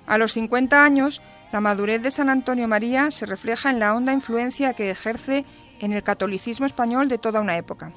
[0.05, 4.11] A los 50 años, la madurez de San Antonio María se refleja en la honda
[4.11, 5.45] influencia que ejerce
[5.79, 7.93] en el catolicismo español de toda una época.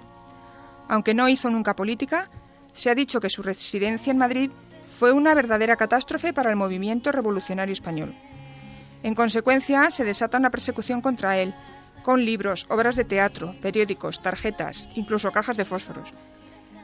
[0.89, 2.31] Aunque no hizo nunca política,
[2.73, 4.51] se ha dicho que su residencia en Madrid
[4.85, 8.15] fue una verdadera catástrofe para el movimiento revolucionario español.
[9.03, 11.55] En consecuencia, se desata una persecución contra él,
[12.03, 16.11] con libros, obras de teatro, periódicos, tarjetas, incluso cajas de fósforos.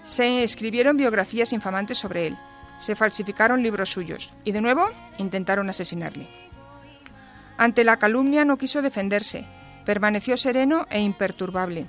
[0.04, 2.38] Se escribieron biografías infamantes sobre él,
[2.78, 6.45] se falsificaron libros suyos y de nuevo intentaron asesinarle.
[7.58, 9.46] Ante la calumnia no quiso defenderse,
[9.84, 11.86] permaneció sereno e imperturbable.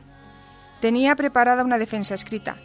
[0.81, 2.57] Tenía preparada una defensa escrita,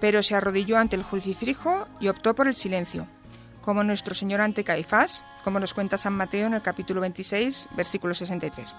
[0.00, 3.08] pero se arrodilló ante el juicifrijo y optó por el silencio
[3.68, 8.14] como nuestro Señor ante Caifás, como nos cuenta San Mateo en el capítulo 26, versículo
[8.14, 8.74] 63.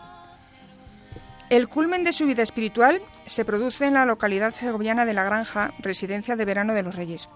[1.51, 5.75] El culmen de su vida espiritual se produce en la localidad segoviana de La Granja,
[5.77, 7.29] residencia de verano de los Reyes.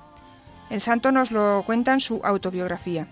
[0.72, 3.06] El santo nos lo cuenta en su autobiografía.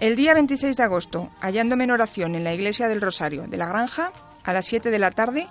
[0.00, 3.66] El día 26 de agosto, hallándome en oración en la iglesia del Rosario de la
[3.66, 4.12] Granja,
[4.44, 5.48] a las 7 de la tarde,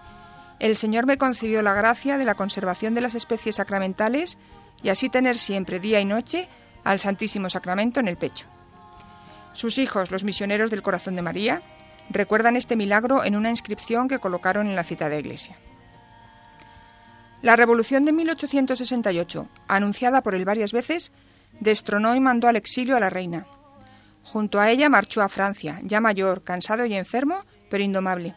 [0.59, 4.37] el Señor me concedió la gracia de la conservación de las especies sacramentales
[4.81, 6.47] y así tener siempre, día y noche,
[6.85, 8.47] al Santísimo Sacramento en el pecho.
[9.51, 11.61] Sus hijos, los misioneros del Corazón de María,
[12.09, 15.57] recuerdan este milagro en una inscripción que colocaron en la citada iglesia.
[17.41, 21.11] La revolución de 1868, anunciada por él varias veces,
[21.59, 23.45] destronó y mandó al exilio a la reina.
[24.27, 28.35] Junto a ella marchó a Francia, ya mayor, cansado y enfermo, pero indomable.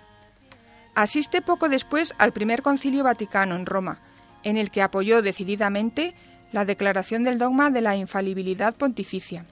[0.95, 4.01] Asiste poco después al primer concilio vaticano en Roma,
[4.45, 6.15] en el que apoyó decididamente
[6.53, 9.47] la declaración del dogma de la infalibilidad pontificia.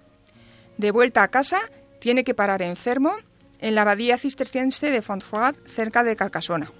[0.77, 1.59] De vuelta a casa,
[2.01, 3.17] tiene que parar enfermo
[3.59, 6.71] en la abadía cisterciense de Fontfroid, cerca de Carcasona.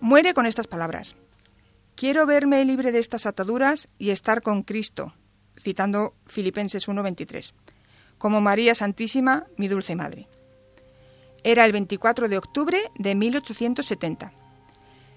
[0.00, 1.16] Muere con estas palabras.
[1.96, 5.14] Quiero verme libre de estas ataduras y estar con Cristo,
[5.56, 7.52] citando Filipenses 1.23,
[8.18, 10.28] como María Santísima, mi dulce Madre.
[11.44, 14.32] Era el 24 de octubre de 1870.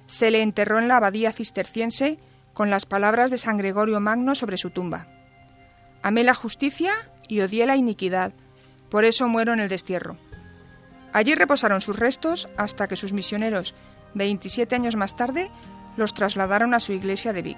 [0.06, 2.20] Se le enterró en la abadía cisterciense
[2.54, 5.08] con las palabras de San Gregorio Magno sobre su tumba.
[6.02, 6.94] Amé la justicia
[7.28, 8.34] y odié la iniquidad,
[8.90, 10.18] por eso muero en el destierro.
[11.14, 13.76] Allí reposaron sus restos hasta que sus misioneros,
[14.14, 15.50] 27 años más tarde,
[15.98, 17.58] los trasladaron a su iglesia de Vic.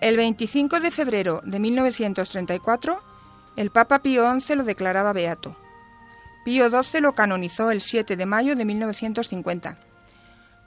[0.00, 3.02] El 25 de febrero de 1934,
[3.58, 5.56] el Papa Pío XI lo declaraba beato.
[6.44, 9.78] Pío XII lo canonizó el 7 de mayo de 1950.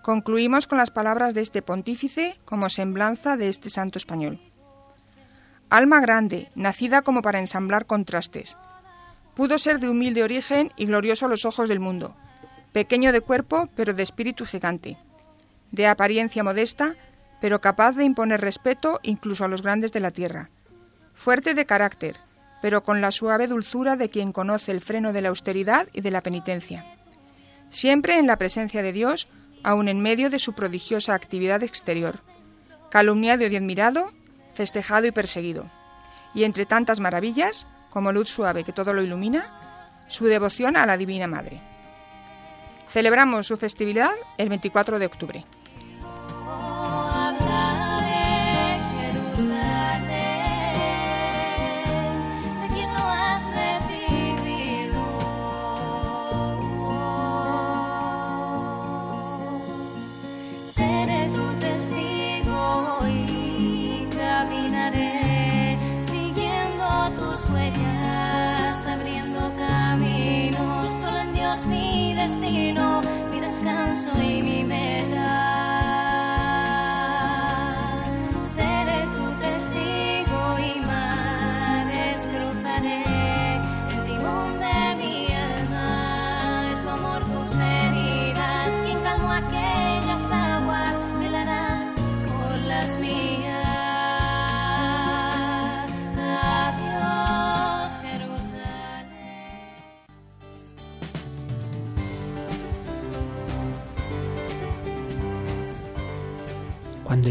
[0.02, 4.42] Concluimos con las palabras de este pontífice como semblanza de este santo español.
[5.70, 8.58] Alma grande, nacida como para ensamblar contrastes.
[9.36, 12.18] Pudo ser de humilde origen y glorioso a los ojos del mundo,
[12.74, 14.98] pequeño de cuerpo, pero de espíritu gigante
[15.72, 16.96] de apariencia modesta,
[17.40, 20.50] pero capaz de imponer respeto incluso a los grandes de la tierra.
[21.14, 22.18] Fuerte de carácter,
[22.62, 26.12] pero con la suave dulzura de quien conoce el freno de la austeridad y de
[26.12, 26.86] la penitencia.
[27.70, 29.28] Siempre en la presencia de Dios,
[29.64, 32.20] aun en medio de su prodigiosa actividad exterior.
[32.90, 34.12] Calumniado y admirado,
[34.54, 35.70] festejado y perseguido.
[36.34, 40.98] Y entre tantas maravillas, como luz suave que todo lo ilumina, su devoción a la
[40.98, 41.62] Divina Madre.
[42.90, 45.46] Celebramos su festividad el 24 de octubre.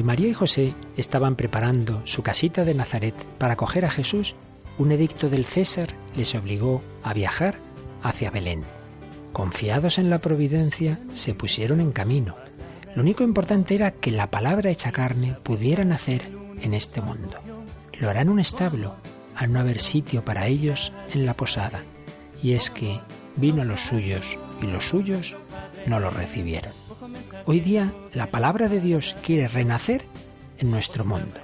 [0.00, 4.34] Cuando María y José estaban preparando su casita de Nazaret para acoger a Jesús,
[4.78, 7.58] un edicto del César les obligó a viajar
[8.02, 8.62] hacia Belén.
[9.34, 12.34] Confiados en la providencia, se pusieron en camino.
[12.96, 16.32] Lo único importante era que la palabra hecha carne pudiera nacer
[16.62, 17.36] en este mundo.
[17.98, 18.94] Lo hará en un establo,
[19.36, 21.82] al no haber sitio para ellos en la posada.
[22.42, 23.00] Y es que
[23.36, 25.36] vino a los suyos y los suyos
[25.86, 26.72] no lo recibieron.
[27.46, 30.04] Hoy día la palabra de Dios quiere renacer
[30.58, 31.40] en nuestro mundo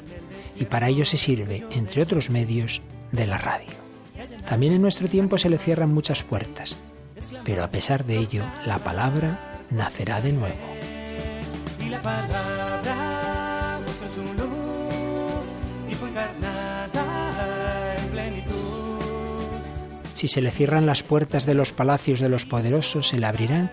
[0.55, 2.83] y para ello se sirve, entre otros medios,
[3.13, 3.73] de la radio.
[4.49, 6.77] También en nuestro tiempo se le cierran muchas puertas,
[7.45, 10.57] pero a pesar de ello la palabra nacerá de nuevo.
[20.15, 23.71] Si se le cierran las puertas de los palacios de los poderosos, se le abrirán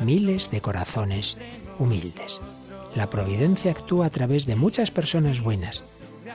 [0.00, 1.36] miles de corazones
[1.78, 2.40] humildes.
[2.94, 5.84] La providencia actúa a través de muchas personas buenas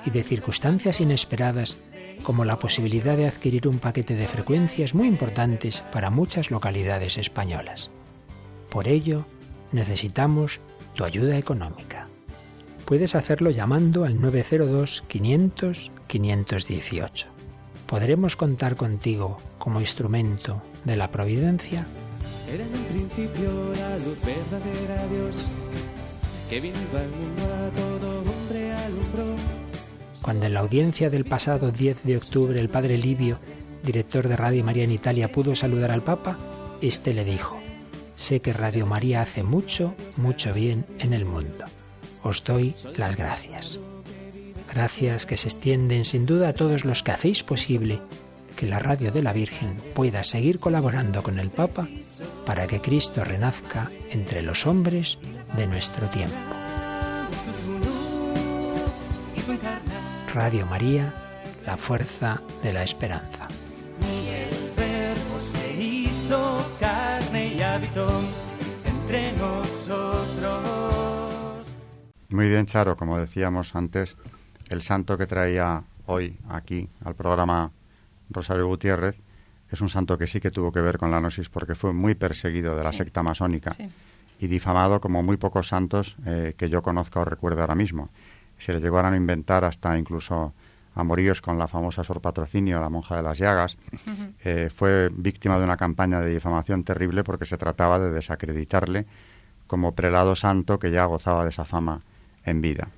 [0.06, 1.78] y de circunstancias inesperadas
[2.24, 7.92] como la posibilidad de adquirir un paquete de frecuencias muy importantes para muchas localidades españolas.
[8.70, 9.26] Por ello,
[9.72, 10.60] necesitamos
[10.94, 12.08] tu ayuda económica.
[12.86, 17.28] Puedes hacerlo llamando al 902 500 518.
[17.88, 21.86] ¿Podremos contar contigo como instrumento de la providencia?
[30.22, 33.40] Cuando en la audiencia del pasado 10 de octubre el padre Livio
[33.86, 36.38] director de Radio María en Italia, pudo saludar al Papa,
[36.82, 37.58] este le dijo,
[38.16, 41.66] sé que Radio María hace mucho, mucho bien en el mundo.
[42.24, 43.80] Os doy las gracias.
[44.74, 48.02] Gracias que se extienden sin duda a todos los que hacéis posible
[48.56, 51.88] que la radio de la Virgen pueda seguir colaborando con el Papa
[52.46, 55.20] para que Cristo renazca entre los hombres
[55.56, 56.36] de nuestro tiempo.
[60.34, 61.14] Radio María,
[61.66, 63.48] la fuerza de la esperanza.
[72.30, 74.18] Muy bien, Charo, como decíamos antes,
[74.70, 77.72] el santo que traía hoy aquí al programa
[78.30, 79.16] Rosario Gutiérrez
[79.72, 82.16] es un santo que sí que tuvo que ver con la gnosis porque fue muy
[82.16, 83.76] perseguido de la secta masónica
[84.40, 88.10] y difamado como muy pocos santos eh, que yo conozca o recuerdo ahora mismo.
[88.58, 90.54] Se le llegaron a inventar hasta incluso
[90.94, 93.78] amoríos con la famosa Sor Patrocinio, la monja de las llagas.
[94.44, 99.06] Eh, fue víctima de una campaña de difamación terrible porque se trataba de desacreditarle
[99.68, 102.00] como prelado santo que ya gozaba de esa fama
[102.46, 102.90] en vida.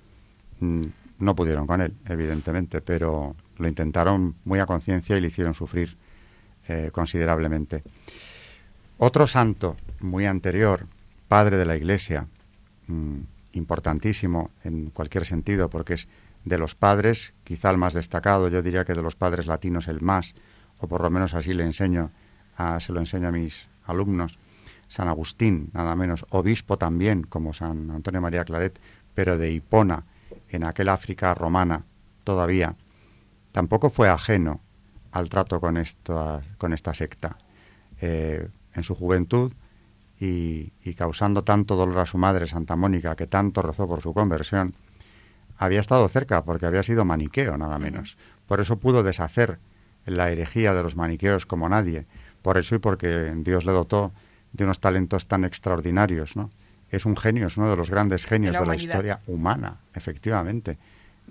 [0.59, 0.86] Mm,
[1.19, 5.97] no pudieron con él, evidentemente, pero lo intentaron muy a conciencia y le hicieron sufrir
[6.67, 7.83] eh, considerablemente.
[8.97, 10.85] Otro santo muy anterior,
[11.27, 12.27] padre de la Iglesia,
[12.87, 13.19] mm,
[13.53, 16.07] importantísimo en cualquier sentido, porque es
[16.45, 20.01] de los padres, quizá el más destacado, yo diría que de los padres latinos el
[20.01, 20.33] más,
[20.79, 22.11] o por lo menos así le enseño,
[22.55, 24.37] a, se lo enseño a mis alumnos.
[24.87, 28.79] San Agustín, nada menos, obispo también, como San Antonio María Claret,
[29.13, 30.03] pero de Hipona,
[30.49, 31.83] en aquel África romana
[32.23, 32.75] todavía,
[33.57, 34.61] tampoco fue ajeno
[35.11, 37.37] al trato con esta, con esta secta.
[37.99, 39.51] Eh, en su juventud
[40.19, 44.75] y, causando tanto dolor a su madre, Santa Mónica, que tanto rezó por su conversión,
[45.57, 48.19] había estado cerca porque había sido maniqueo, nada menos.
[48.45, 49.57] Por eso pudo deshacer
[50.05, 52.05] la herejía de los maniqueos como nadie.
[52.43, 54.11] Por eso y porque Dios le dotó
[54.53, 56.51] de unos talentos tan extraordinarios, ¿no?
[56.91, 60.77] Es un genio, es uno de los grandes genios de la, historia humana, efectivamente.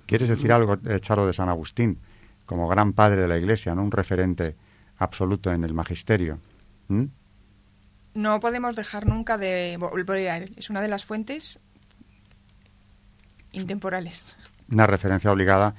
[0.06, 2.00] ¿Quieres decir algo, eh, Charo de San Agustín,
[2.46, 3.82] como gran padre de la Iglesia, ¿no?
[3.82, 4.56] un referente
[4.98, 6.38] absoluto en el magisterio?
[6.88, 7.04] ¿Mm?
[8.14, 10.54] No podemos dejar nunca de volver a él.
[10.56, 11.58] Es una de las fuentes
[13.52, 14.36] intemporales.
[14.70, 15.74] Una referencia obligada.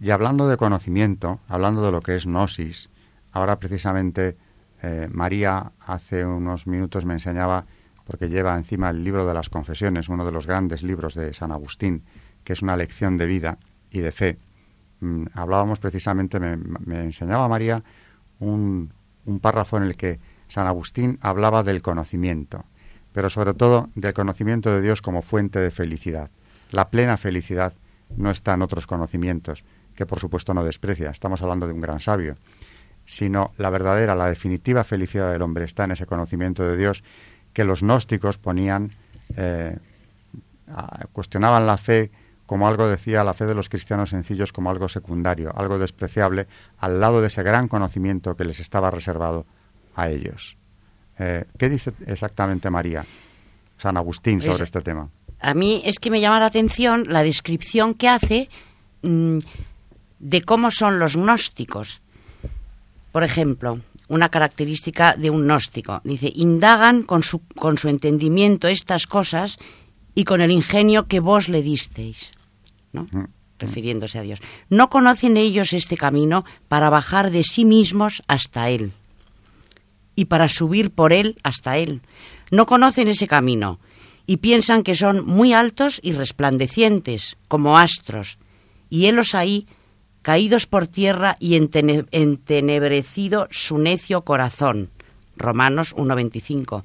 [0.00, 2.88] Y hablando de conocimiento, hablando de lo que es gnosis,
[3.32, 4.36] ahora precisamente
[4.82, 7.64] eh, María hace unos minutos me enseñaba,
[8.04, 11.52] porque lleva encima el libro de las confesiones, uno de los grandes libros de San
[11.52, 12.04] Agustín,
[12.44, 13.58] que es una lección de vida
[13.90, 14.38] y de fe.
[15.00, 17.82] Mm, hablábamos precisamente, me, enseñaba María
[18.40, 18.90] un,
[19.40, 20.18] párrafo en el que
[20.48, 22.64] San Agustín hablaba del conocimiento,
[23.12, 26.30] pero sobre todo del conocimiento de Dios como fuente de felicidad.
[26.70, 27.74] La plena felicidad
[28.16, 32.00] no está en otros conocimientos, que por supuesto no desprecia, estamos hablando de un gran
[32.00, 32.34] sabio,
[33.04, 37.04] sino la verdadera, la definitiva felicidad del hombre está en ese conocimiento de Dios
[37.52, 38.92] que los gnósticos ponían,
[39.36, 39.76] eh,
[41.12, 42.10] cuestionaban la fe
[42.48, 46.46] como algo, decía, la fe de los cristianos sencillos como algo secundario, algo despreciable,
[46.78, 49.44] al lado de ese gran conocimiento que les estaba reservado
[49.94, 50.56] a ellos.
[51.18, 53.04] Eh, ¿Qué dice exactamente María,
[53.76, 55.10] San Agustín, sobre este tema?
[55.40, 58.48] a mí es que me llama la atención la descripción que hace
[59.02, 59.38] mm,
[60.18, 62.00] de cómo son los gnósticos.
[63.12, 63.78] Por ejemplo,
[64.08, 66.00] una característica de un gnóstico.
[66.02, 69.58] Dice, indagan con su, con su entendimiento estas cosas
[70.14, 72.30] y con el ingenio que vos le disteis.
[72.98, 73.20] ¿No?
[73.20, 73.26] Mm.
[73.58, 74.40] Refiriéndose a Dios.
[74.70, 78.92] No conocen ellos este camino para bajar de sí mismos hasta Él
[80.14, 82.00] y para subir por Él hasta Él.
[82.50, 83.78] No conocen ese camino
[84.26, 88.38] y piensan que son muy altos y resplandecientes, como astros,
[88.90, 89.66] y helos ahí,
[90.22, 94.90] caídos por tierra y entenebrecido su necio corazón.
[95.36, 96.82] Romanos 1.25.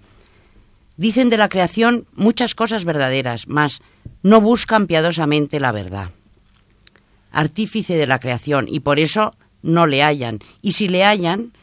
[0.95, 3.81] Dicen de la creación muchas cosas verdaderas, mas
[4.23, 6.09] no buscan piadosamente la verdad.
[7.31, 11.53] Artífice de la creación, y por eso no le hallan, y si le hallan,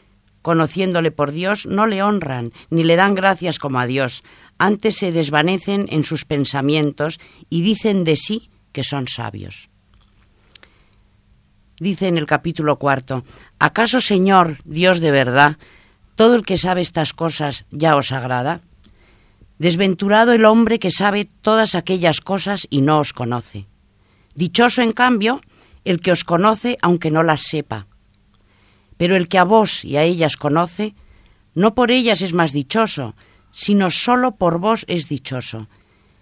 [0.41, 4.23] conociéndole por Dios, no le honran, ni le dan gracias como a Dios,
[4.57, 9.69] antes se desvanecen en sus pensamientos y dicen de sí que son sabios.
[11.79, 13.23] Dice en el capítulo cuarto,
[13.57, 15.57] ¿acaso Señor, Dios de verdad,
[16.15, 18.61] todo el que sabe estas cosas ya os agrada?
[19.61, 23.67] Desventurado el hombre que sabe todas aquellas cosas y no os conoce.
[24.33, 25.39] Dichoso, en cambio,
[25.85, 27.85] el que os conoce aunque no las sepa.
[28.97, 30.95] Pero el que a vos y a ellas conoce,
[31.53, 33.13] no por ellas es más dichoso,
[33.51, 35.67] sino solo por vos es dichoso.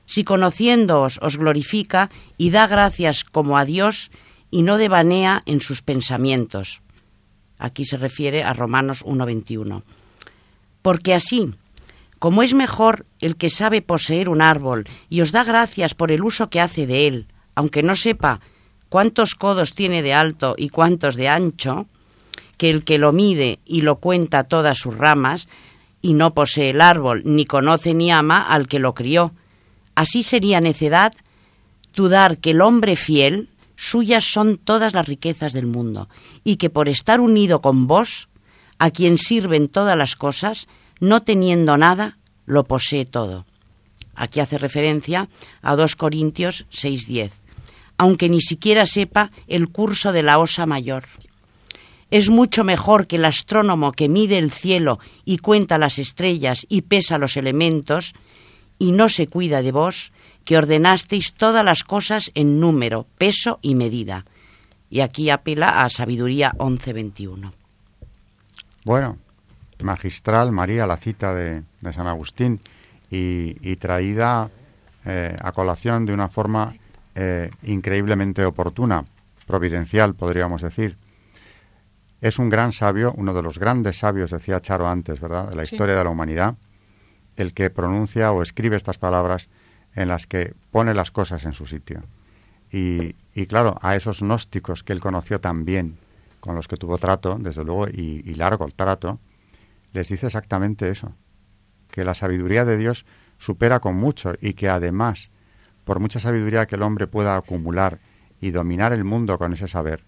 [0.06, 4.12] Si conociéndoos os glorifica y da gracias como a Dios
[4.52, 6.82] y no devanea en sus pensamientos.
[7.58, 9.84] Aquí se refiere a Romanos 1.21.
[10.82, 11.54] Porque así,
[12.20, 16.24] como es mejor el que sabe poseer un árbol y os da gracias por el
[16.24, 18.42] uso que hace de él, aunque no sepa
[18.90, 21.88] cuántos codos tiene de alto y cuántos de ancho,
[22.58, 25.48] que el que lo mide y lo cuenta todas sus ramas,
[26.02, 29.34] y no posee el árbol, ni conoce ni ama al que lo crió.
[29.96, 31.14] Así sería necedad
[31.96, 36.10] dudar que el hombre fiel, suyas son todas las riquezas del mundo,
[36.44, 38.28] y que por estar unido con vos,
[38.78, 40.68] a quien sirven todas las cosas,
[41.00, 43.46] no teniendo nada, lo posee todo.
[44.16, 45.30] Aquí hace referencia
[45.62, 47.32] a 2 Corintios 6:10,
[47.98, 51.06] aunque ni siquiera sepa el curso de la osa mayor.
[52.12, 56.82] Es mucho mejor que el astrónomo que mide el cielo y cuenta las estrellas y
[56.82, 58.14] pesa los elementos,
[58.80, 60.12] y no se cuida de vos,
[60.44, 64.26] que ordenasteis todas las cosas en número, peso y medida.
[64.90, 67.52] Y aquí apela a Sabiduría 11.21.
[68.86, 69.18] Bueno,
[69.82, 71.64] magistral, María, la cita de,
[71.94, 72.60] San Agustín
[73.10, 74.50] y, traída
[75.06, 76.74] eh, a colación de una forma
[77.16, 79.06] eh, increíblemente oportuna,
[79.48, 80.98] providencial, podríamos decir.
[82.22, 85.64] Es un gran sabio, uno de los grandes sabios, decía Charo antes, ¿verdad?, de la
[85.64, 86.56] historia de la humanidad,
[87.38, 89.48] el que pronuncia o escribe estas palabras
[89.96, 92.04] en las que pone las cosas en su sitio.
[92.72, 95.98] Y, y claro, a esos gnósticos que él conoció tan bien,
[96.42, 99.20] con los que tuvo trato, desde luego, y, y largo el trato,
[99.94, 101.14] les dice exactamente eso,
[101.90, 103.06] que la sabiduría de Dios
[103.38, 105.32] supera con mucho y que además,
[105.84, 108.00] por mucha sabiduría que el hombre pueda acumular
[108.42, 110.04] y dominar el mundo con ese saber,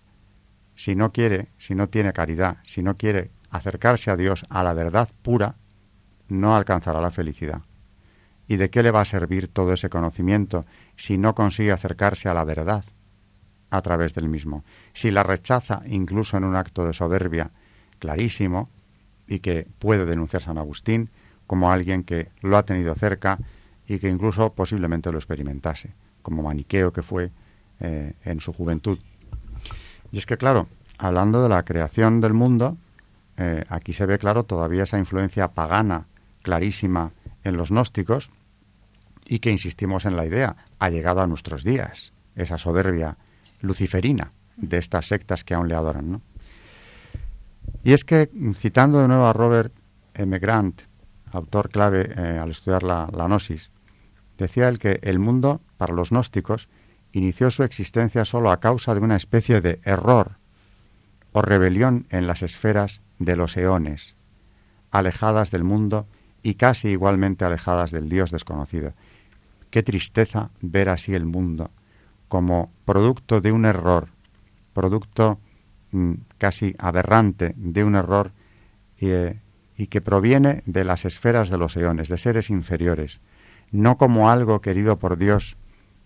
[0.76, 4.74] si no quiere, si no tiene caridad, si no quiere acercarse a Dios, a la
[4.74, 5.56] verdad pura,
[6.28, 7.62] no alcanzará la felicidad.
[8.48, 10.66] ¿Y de qué le va a servir todo ese conocimiento
[10.96, 12.84] si no consigue acercarse a la verdad
[13.70, 14.64] a través del mismo?
[14.94, 17.52] Si la rechaza incluso en un acto de soberbia
[18.00, 18.70] clarísimo
[19.32, 21.10] y que puede denunciar San Agustín
[21.48, 23.40] como alguien que lo ha tenido cerca
[23.88, 27.32] y que incluso posiblemente lo experimentase, como maniqueo que fue
[27.80, 29.00] eh, en su juventud.
[30.12, 30.68] Y es que, claro,
[30.98, 32.78] hablando de la creación del mundo,
[33.38, 36.08] eh, aquí se ve claro todavía esa influencia pagana
[36.42, 37.14] clarísima
[37.46, 38.32] en los gnósticos
[39.26, 43.16] y que insistimos en la idea, ha llegado a nuestros días, esa soberbia
[43.62, 46.12] luciferina de estas sectas que aún le adoran.
[46.12, 46.22] ¿no?
[47.84, 49.74] Y es que, citando de nuevo a Robert
[50.14, 50.38] M.
[50.40, 50.84] Grant,
[51.32, 53.72] autor clave eh, al estudiar la, la gnosis,
[54.38, 56.70] decía él que el mundo, para los gnósticos,
[57.12, 60.38] inició su existencia solo a causa de una especie de error
[61.34, 64.16] o rebelión en las esferas de los eones,
[64.92, 66.08] alejadas del mundo
[66.44, 68.94] y casi igualmente alejadas del Dios desconocido.
[69.70, 71.72] Qué tristeza ver así el mundo,
[72.28, 74.10] como producto de un error,
[74.74, 75.40] producto
[75.92, 78.32] mm, casi aberrante de un error
[79.00, 79.40] eh,
[79.78, 83.22] y que proviene de las esferas de los eones, de seres inferiores,
[83.70, 85.56] no como algo querido por Dios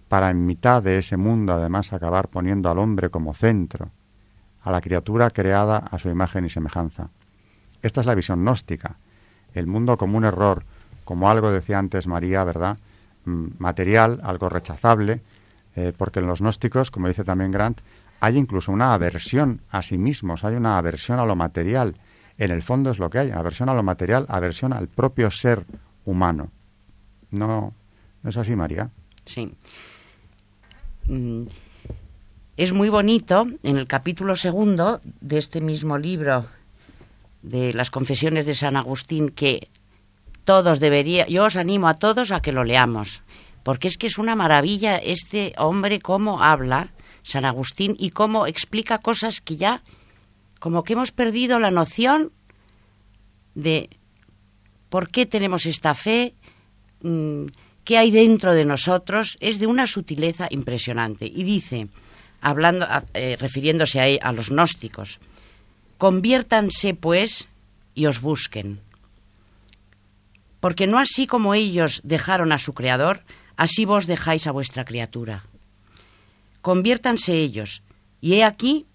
[0.10, 3.92] para en mitad de ese mundo además acabar poniendo al hombre como centro,
[4.62, 7.12] a la criatura creada a su imagen y semejanza.
[7.82, 8.98] Esta es la visión gnóstica,
[9.54, 10.66] el mundo como un error,
[11.06, 12.78] como algo, decía antes María, ¿verdad?,
[13.24, 15.22] mm, material, algo rechazable,
[15.78, 17.80] eh, porque en los gnósticos, como dice también Grant,
[18.20, 21.98] hay incluso una aversión a sí mismos, hay una aversión a lo material.
[22.38, 25.66] En el fondo es lo que hay, aversión a lo material, aversión al propio ser
[26.06, 26.52] humano.
[27.32, 27.74] ¿No,
[28.24, 28.90] ¿no es así, María?
[29.26, 29.52] Sí.
[31.08, 31.44] Mm,
[32.58, 36.46] es muy bonito en el capítulo segundo de este mismo libro
[37.42, 39.70] de las confesiones de San Agustín que
[40.46, 43.24] todos deberían, yo os animo a todos a que lo leamos,
[43.64, 46.90] porque es que es una maravilla este hombre cómo habla
[47.26, 49.82] San Agustín y cómo explica cosas que ya
[50.60, 52.32] como que hemos perdido la noción
[53.56, 53.90] de
[54.90, 56.36] por qué tenemos esta fe,
[57.02, 57.46] mm,
[57.84, 61.26] qué hay dentro de nosotros, es de una sutileza impresionante.
[61.26, 61.88] Y dice,
[62.42, 65.20] hablando, eh, refiriéndose a, a los gnósticos,
[65.98, 67.48] conviértanse pues
[67.96, 68.80] y os busquen.
[70.60, 73.24] Porque no así como ellos dejaron a su Creador,
[73.58, 75.44] así vos dejáis a vuestra criatura.
[76.66, 77.84] Conviértanse ellos,
[78.22, 78.88] y he aquí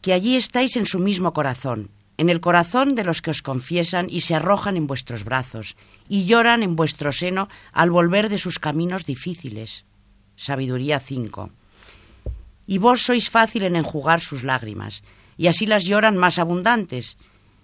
[0.00, 4.06] que allí estáis en su mismo corazón, en el corazón de los que os confiesan
[4.08, 5.74] y se arrojan en vuestros brazos
[6.08, 9.84] y lloran en vuestro seno al volver de sus caminos difíciles.
[10.36, 11.50] Sabiduría 5.
[12.68, 15.02] Y vos sois fácil en enjugar sus lágrimas,
[15.36, 17.18] y así las lloran más abundantes,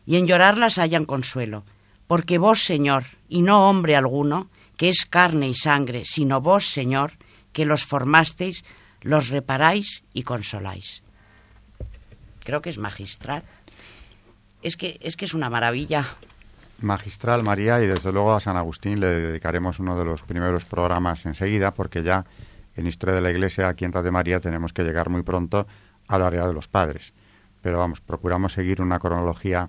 [0.07, 1.63] y en llorarlas hallan consuelo,
[2.09, 7.13] porque vos, Señor, y no hombre alguno, que es carne y sangre, sino vos, Señor,
[7.53, 8.65] que los formasteis,
[9.03, 11.03] los reparáis y consoláis.
[12.45, 13.45] Creo que es magistral
[14.63, 16.05] es que es que es una maravilla.
[16.81, 21.27] Magistral María y desde luego a San Agustín le dedicaremos uno de los primeros programas
[21.27, 22.25] enseguida porque ya
[22.75, 25.67] en Historia de la Iglesia aquí en Radio María tenemos que llegar muy pronto
[26.09, 27.13] al área de los padres.
[27.61, 29.69] Pero vamos, procuramos seguir una cronología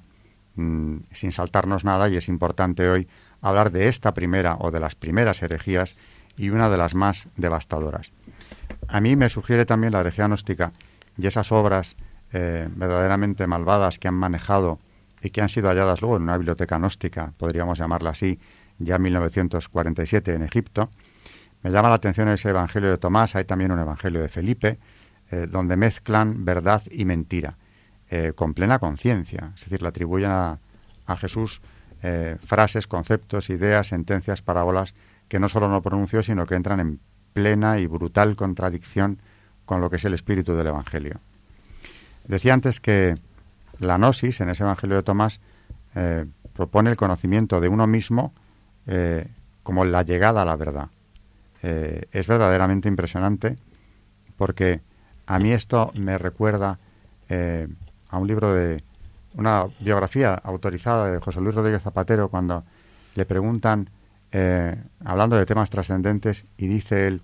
[0.56, 3.08] mm, sin saltarnos nada y es importante hoy
[3.42, 5.96] hablar de esta primera o de las primeras herejías
[6.38, 8.14] y una de las más devastadoras.
[8.88, 10.72] A mí me sugiere también la herejía gnóstica
[11.18, 11.96] y esas obras
[12.34, 14.80] eh, verdaderamente malvadas que han manejado
[15.22, 18.40] y que han sido halladas luego en una biblioteca gnóstica, podríamos llamarla así,
[18.80, 20.90] ya en 1947 en Egipto.
[21.62, 24.80] Me llama la atención ese Evangelio de Tomás, hay también un Evangelio de Felipe,
[25.30, 27.58] eh, donde mezclan verdad y mentira,
[28.10, 30.60] eh, con plena conciencia, es decir, le atribuyen a,
[31.18, 31.62] Jesús
[32.46, 34.94] frases, conceptos, ideas, sentencias, parábolas
[35.28, 37.00] que no solo no pronunció, sino que entran en
[37.34, 39.20] plena y brutal contradicción
[39.66, 41.20] con lo que es el espíritu del Evangelio.
[42.28, 43.16] Decía antes que
[43.80, 45.40] la gnosis, en ese Evangelio de Tomás,
[45.96, 48.34] eh, propone el conocimiento de uno mismo
[48.88, 49.28] eh,
[49.64, 50.88] como la llegada a la verdad.
[51.64, 53.58] Eh, es verdaderamente impresionante
[54.36, 54.82] porque
[55.28, 56.80] a mí esto me recuerda
[58.10, 58.84] a un libro de
[59.36, 62.66] una biografía autorizada de José Luis Rodríguez Zapatero cuando
[63.16, 63.90] le preguntan,
[64.32, 67.22] hablando de temas trascendentes, y dice él,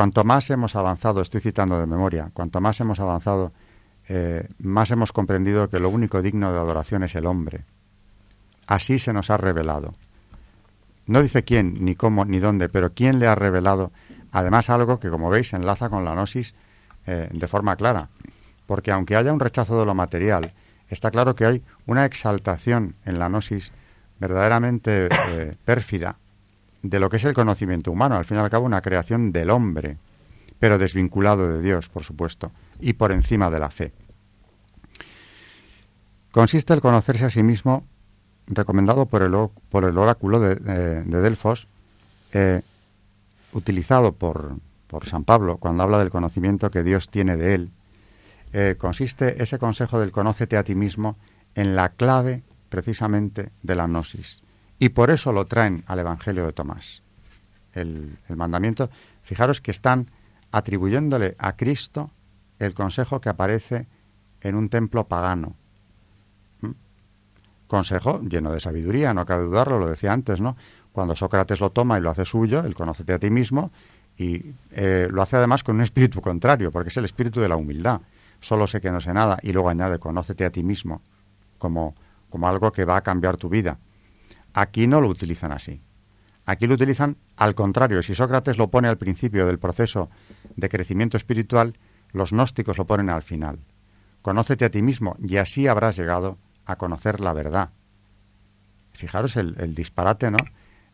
[0.00, 3.52] Cuanto más hemos avanzado, estoy citando de memoria, cuanto más hemos avanzado,
[4.08, 7.64] eh, más hemos comprendido que lo único digno de adoración es el hombre.
[8.66, 9.92] Así se nos ha revelado.
[11.04, 13.92] No dice quién, ni cómo, ni dónde, pero quién le ha revelado,
[14.32, 16.54] además algo que, como veis, enlaza con la gnosis
[17.06, 18.08] eh, de forma clara.
[18.64, 20.52] Porque aunque haya un rechazo de lo material,
[20.88, 23.70] está claro que hay una exaltación en la gnosis
[24.20, 26.16] verdaderamente eh, pérfida
[26.82, 29.50] de lo que es el conocimiento humano, al fin y al cabo una creación del
[29.50, 29.96] hombre,
[30.58, 33.92] pero desvinculado de Dios, por supuesto, y por encima de la fe.
[36.30, 37.84] Consiste el conocerse a sí mismo,
[38.46, 39.34] recomendado por el,
[39.68, 40.54] por el oráculo de,
[41.04, 41.66] Delfos,
[42.32, 42.62] eh,
[43.52, 44.56] utilizado por,
[44.86, 47.70] por, San Pablo cuando habla del conocimiento que Dios tiene de él.
[48.52, 51.16] Eh, consiste ese consejo del conócete a ti mismo
[51.54, 54.38] en la clave precisamente de la gnosis.
[54.78, 57.02] Y por eso lo traen al Evangelio de Tomás.
[57.74, 58.88] El, mandamiento,
[59.22, 60.06] fijaros que están
[60.50, 62.10] atribuyéndole a Cristo
[62.58, 63.86] el consejo que aparece
[64.40, 65.54] en un templo pagano.
[66.62, 66.70] ¿Mm?
[67.66, 70.56] Consejo lleno de sabiduría, no cabe dudarlo, lo decía antes, ¿no?
[70.92, 73.70] Cuando Sócrates lo toma y lo hace suyo, él conócete a ti mismo,
[74.16, 77.56] y eh, lo hace además con un espíritu contrario, porque es el espíritu de la
[77.56, 78.00] humildad.
[78.40, 81.00] Solo sé que no sé nada, y luego añade, conócete a ti mismo,
[81.58, 81.94] como,
[82.30, 83.78] como algo que va a cambiar tu vida.
[84.54, 85.82] Aquí no lo utilizan así.
[86.46, 88.02] Aquí lo utilizan al contrario.
[88.02, 90.08] Si Sócrates lo pone al principio del proceso
[90.56, 91.76] de crecimiento espiritual,
[92.12, 93.58] los gnósticos lo ponen al final.
[94.22, 97.70] Conócete a ti mismo y así habrás llegado a conocer la verdad.
[98.92, 100.38] Fijaros el, disparate, ¿no?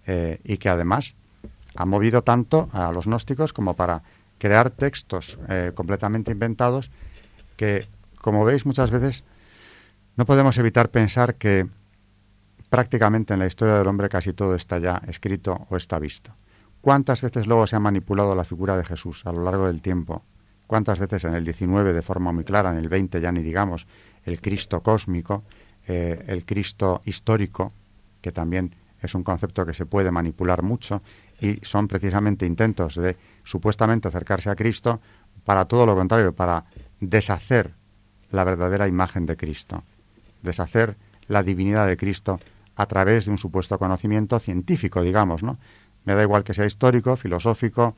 [0.07, 1.15] Eh, y que además
[1.75, 4.03] ha movido tanto a los gnósticos como para
[4.39, 6.91] crear textos eh, completamente inventados
[7.57, 7.87] que,
[8.21, 9.25] como veis, muchas veces
[10.17, 11.67] no podemos evitar pensar que
[12.71, 16.33] prácticamente en la historia del hombre casi todo está ya escrito o está visto.
[16.81, 20.23] ¿Cuántas veces luego se ha manipulado la figura de Jesús a lo largo del tiempo?
[20.67, 23.87] ¿Cuántas veces en el 19 de forma muy clara, en el 20 ya ni digamos,
[24.25, 25.45] el Cristo cósmico,
[25.87, 27.73] eh, el Cristo histórico,
[28.21, 31.03] que también es un concepto que se puede manipular mucho
[31.41, 35.01] y son precisamente intentos de supuestamente acercarse a Cristo
[35.45, 36.65] para todo lo contrario, para
[37.01, 37.75] deshacer
[38.31, 39.85] la verdadera imagen de Cristo,
[40.43, 42.41] deshacer la divinidad de Cristo
[42.75, 45.59] a través de un supuesto conocimiento científico, digamos, ¿no?
[46.05, 47.97] Me da igual que sea histórico, filosófico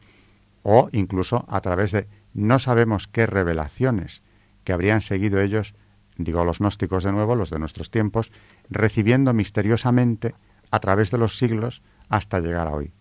[0.63, 4.23] o incluso a través de no sabemos qué revelaciones
[4.65, 5.75] que habrían seguido ellos,
[6.17, 8.31] digo los gnósticos de nuevo, los de nuestros tiempos,
[8.71, 10.35] recibiendo misteriosamente
[10.71, 12.93] a través de los siglos hasta llegar a hoy.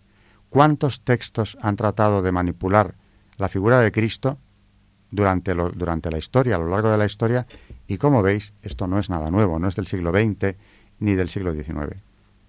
[0.49, 2.95] ¿Cuántos textos han tratado de manipular
[3.38, 4.39] la figura de Cristo
[5.12, 7.45] durante, durante la historia, a lo largo de la historia?
[7.88, 10.55] Y como veis, esto no es nada nuevo, no es del siglo XX,
[10.99, 11.97] ni del siglo XIX.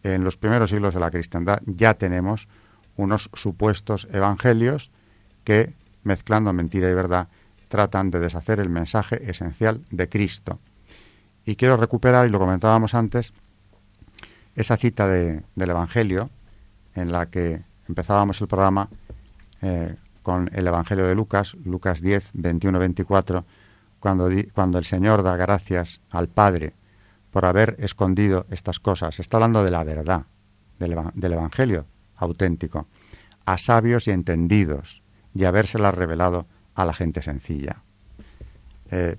[0.03, 2.49] En los primeros siglos de la cristiandad ya tenemos
[2.97, 4.91] unos supuestos evangelios
[5.45, 7.29] que, mezclando mentira y verdad,
[7.69, 10.59] tratan de deshacer el mensaje esencial de Cristo.
[11.45, 13.33] Y quiero recuperar, y lo comentábamos antes,
[14.57, 16.31] esa cita del Evangelio
[16.95, 18.89] en la que empezábamos el programa
[19.63, 19.95] eh,
[20.29, 23.45] con el Evangelio de Lucas, Lucas 10, 21-24,
[23.99, 26.75] cuando, cuando el Señor da gracias al Padre
[27.31, 29.21] por haber escondido estas cosas.
[29.21, 30.27] Está hablando de la verdad,
[30.79, 32.89] del, Evangelio auténtico,
[33.47, 35.03] a sabios y entendidos,
[35.35, 37.77] y habérselas revelado a la gente sencilla.
[38.91, 39.17] Eh,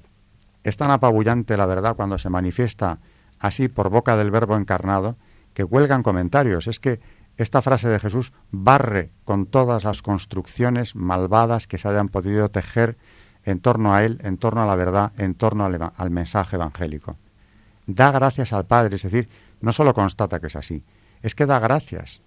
[0.61, 2.99] Es tan apabullante la verdad cuando se manifiesta
[3.39, 5.15] así por boca del Verbo encarnado
[5.55, 6.67] que cuelgan comentarios.
[6.67, 6.99] Es que
[7.39, 12.97] esta frase de Jesús barre con todas las construcciones malvadas que se hayan podido tejer
[13.45, 17.15] en torno a Él, en torno a la verdad, en torno al, mensaje evangélico.
[17.87, 19.29] Da gracias al Padre, es decir,
[19.61, 20.83] no solo constata que es así,
[21.23, 22.21] es que da gracias,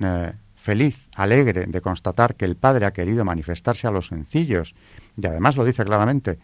[0.00, 4.74] eh, feliz, alegre de constatar que el Padre ha querido manifestarse a los sencillos,
[5.14, 6.38] y además lo dice claramente,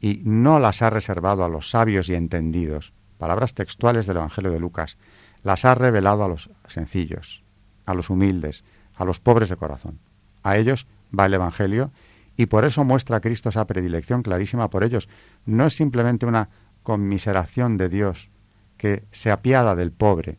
[0.00, 4.58] y no las ha reservado a los sabios y entendidos, palabras textuales del Evangelio de
[4.58, 4.98] Lucas,
[5.44, 7.44] las ha revelado a los sencillos,
[7.90, 8.64] a los humildes,
[8.94, 9.98] a los pobres de corazón.
[10.42, 10.86] A ellos
[11.16, 11.90] va el Evangelio
[12.36, 15.08] y por eso muestra a Cristo esa predilección clarísima por ellos.
[15.44, 16.48] No es simplemente una
[16.82, 18.30] conmiseración de Dios
[18.76, 20.38] que se apiada del pobre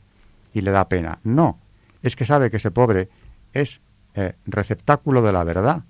[0.54, 1.20] y le da pena.
[1.24, 1.60] No,
[2.02, 3.10] es que sabe que ese pobre
[3.54, 3.82] es
[4.16, 5.84] eh, receptáculo de la verdad,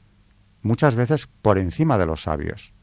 [0.61, 2.73] muchas veces por encima de los sabios.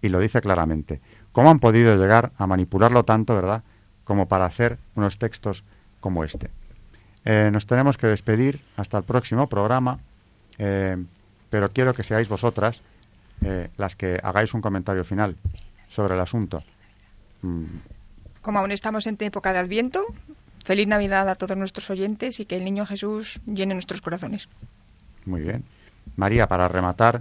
[0.00, 1.00] Y lo dice claramente.
[1.32, 3.64] ¿Cómo han podido llegar a manipularlo tanto, verdad,
[4.04, 5.64] como para hacer unos textos
[6.00, 6.50] como este?
[7.28, 9.98] Eh, nos tenemos que despedir hasta el próximo programa.
[10.56, 10.96] Eh,
[11.50, 12.80] pero quiero que seáis vosotras
[13.44, 15.36] eh, las que hagáis un comentario final
[15.90, 16.62] sobre el asunto.
[17.42, 17.64] Mm.
[18.40, 20.06] Como aún estamos en época de Adviento,
[20.64, 24.48] feliz Navidad a todos nuestros oyentes y que el Niño Jesús llene nuestros corazones.
[25.26, 25.64] Muy bien.
[26.16, 27.20] María, para rematar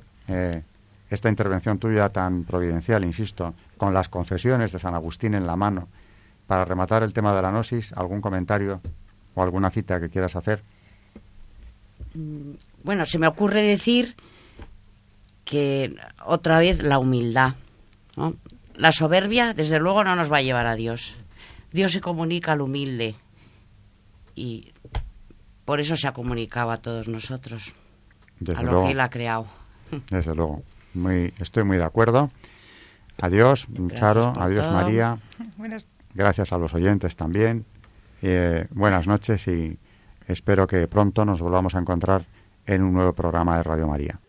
[1.10, 5.90] esta intervención tuya tan providencial, insisto, con las confesiones de San Agustín en la mano,
[6.48, 8.82] para rematar el tema de la gnosis, ¿algún comentario
[9.38, 10.64] o alguna cita que quieras hacer?
[12.16, 14.16] Mm, bueno, se me ocurre decir
[15.46, 17.54] que otra vez la humildad.
[18.76, 21.18] La soberbia, desde luego, no nos va a llevar a Dios.
[21.72, 23.16] Dios se comunica al humilde
[24.36, 24.74] y
[25.66, 27.74] por eso se ha comunicado a todos nosotros,
[28.56, 29.46] a lo que Él ha creado.
[30.10, 30.64] Desde luego,
[30.96, 32.32] muy, estoy muy de acuerdo.
[33.22, 35.20] Adiós, Charo, adiós, María.
[36.16, 37.66] Gracias a los oyentes también.
[38.22, 39.78] Eh, buenas noches y
[40.28, 42.26] espero que pronto nos volvamos a encontrar
[42.66, 44.20] en un nuevo programa de Radio María.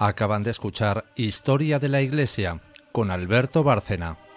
[0.00, 2.60] Acaban de escuchar Historia de la Iglesia
[2.92, 4.27] con Alberto Bárcena.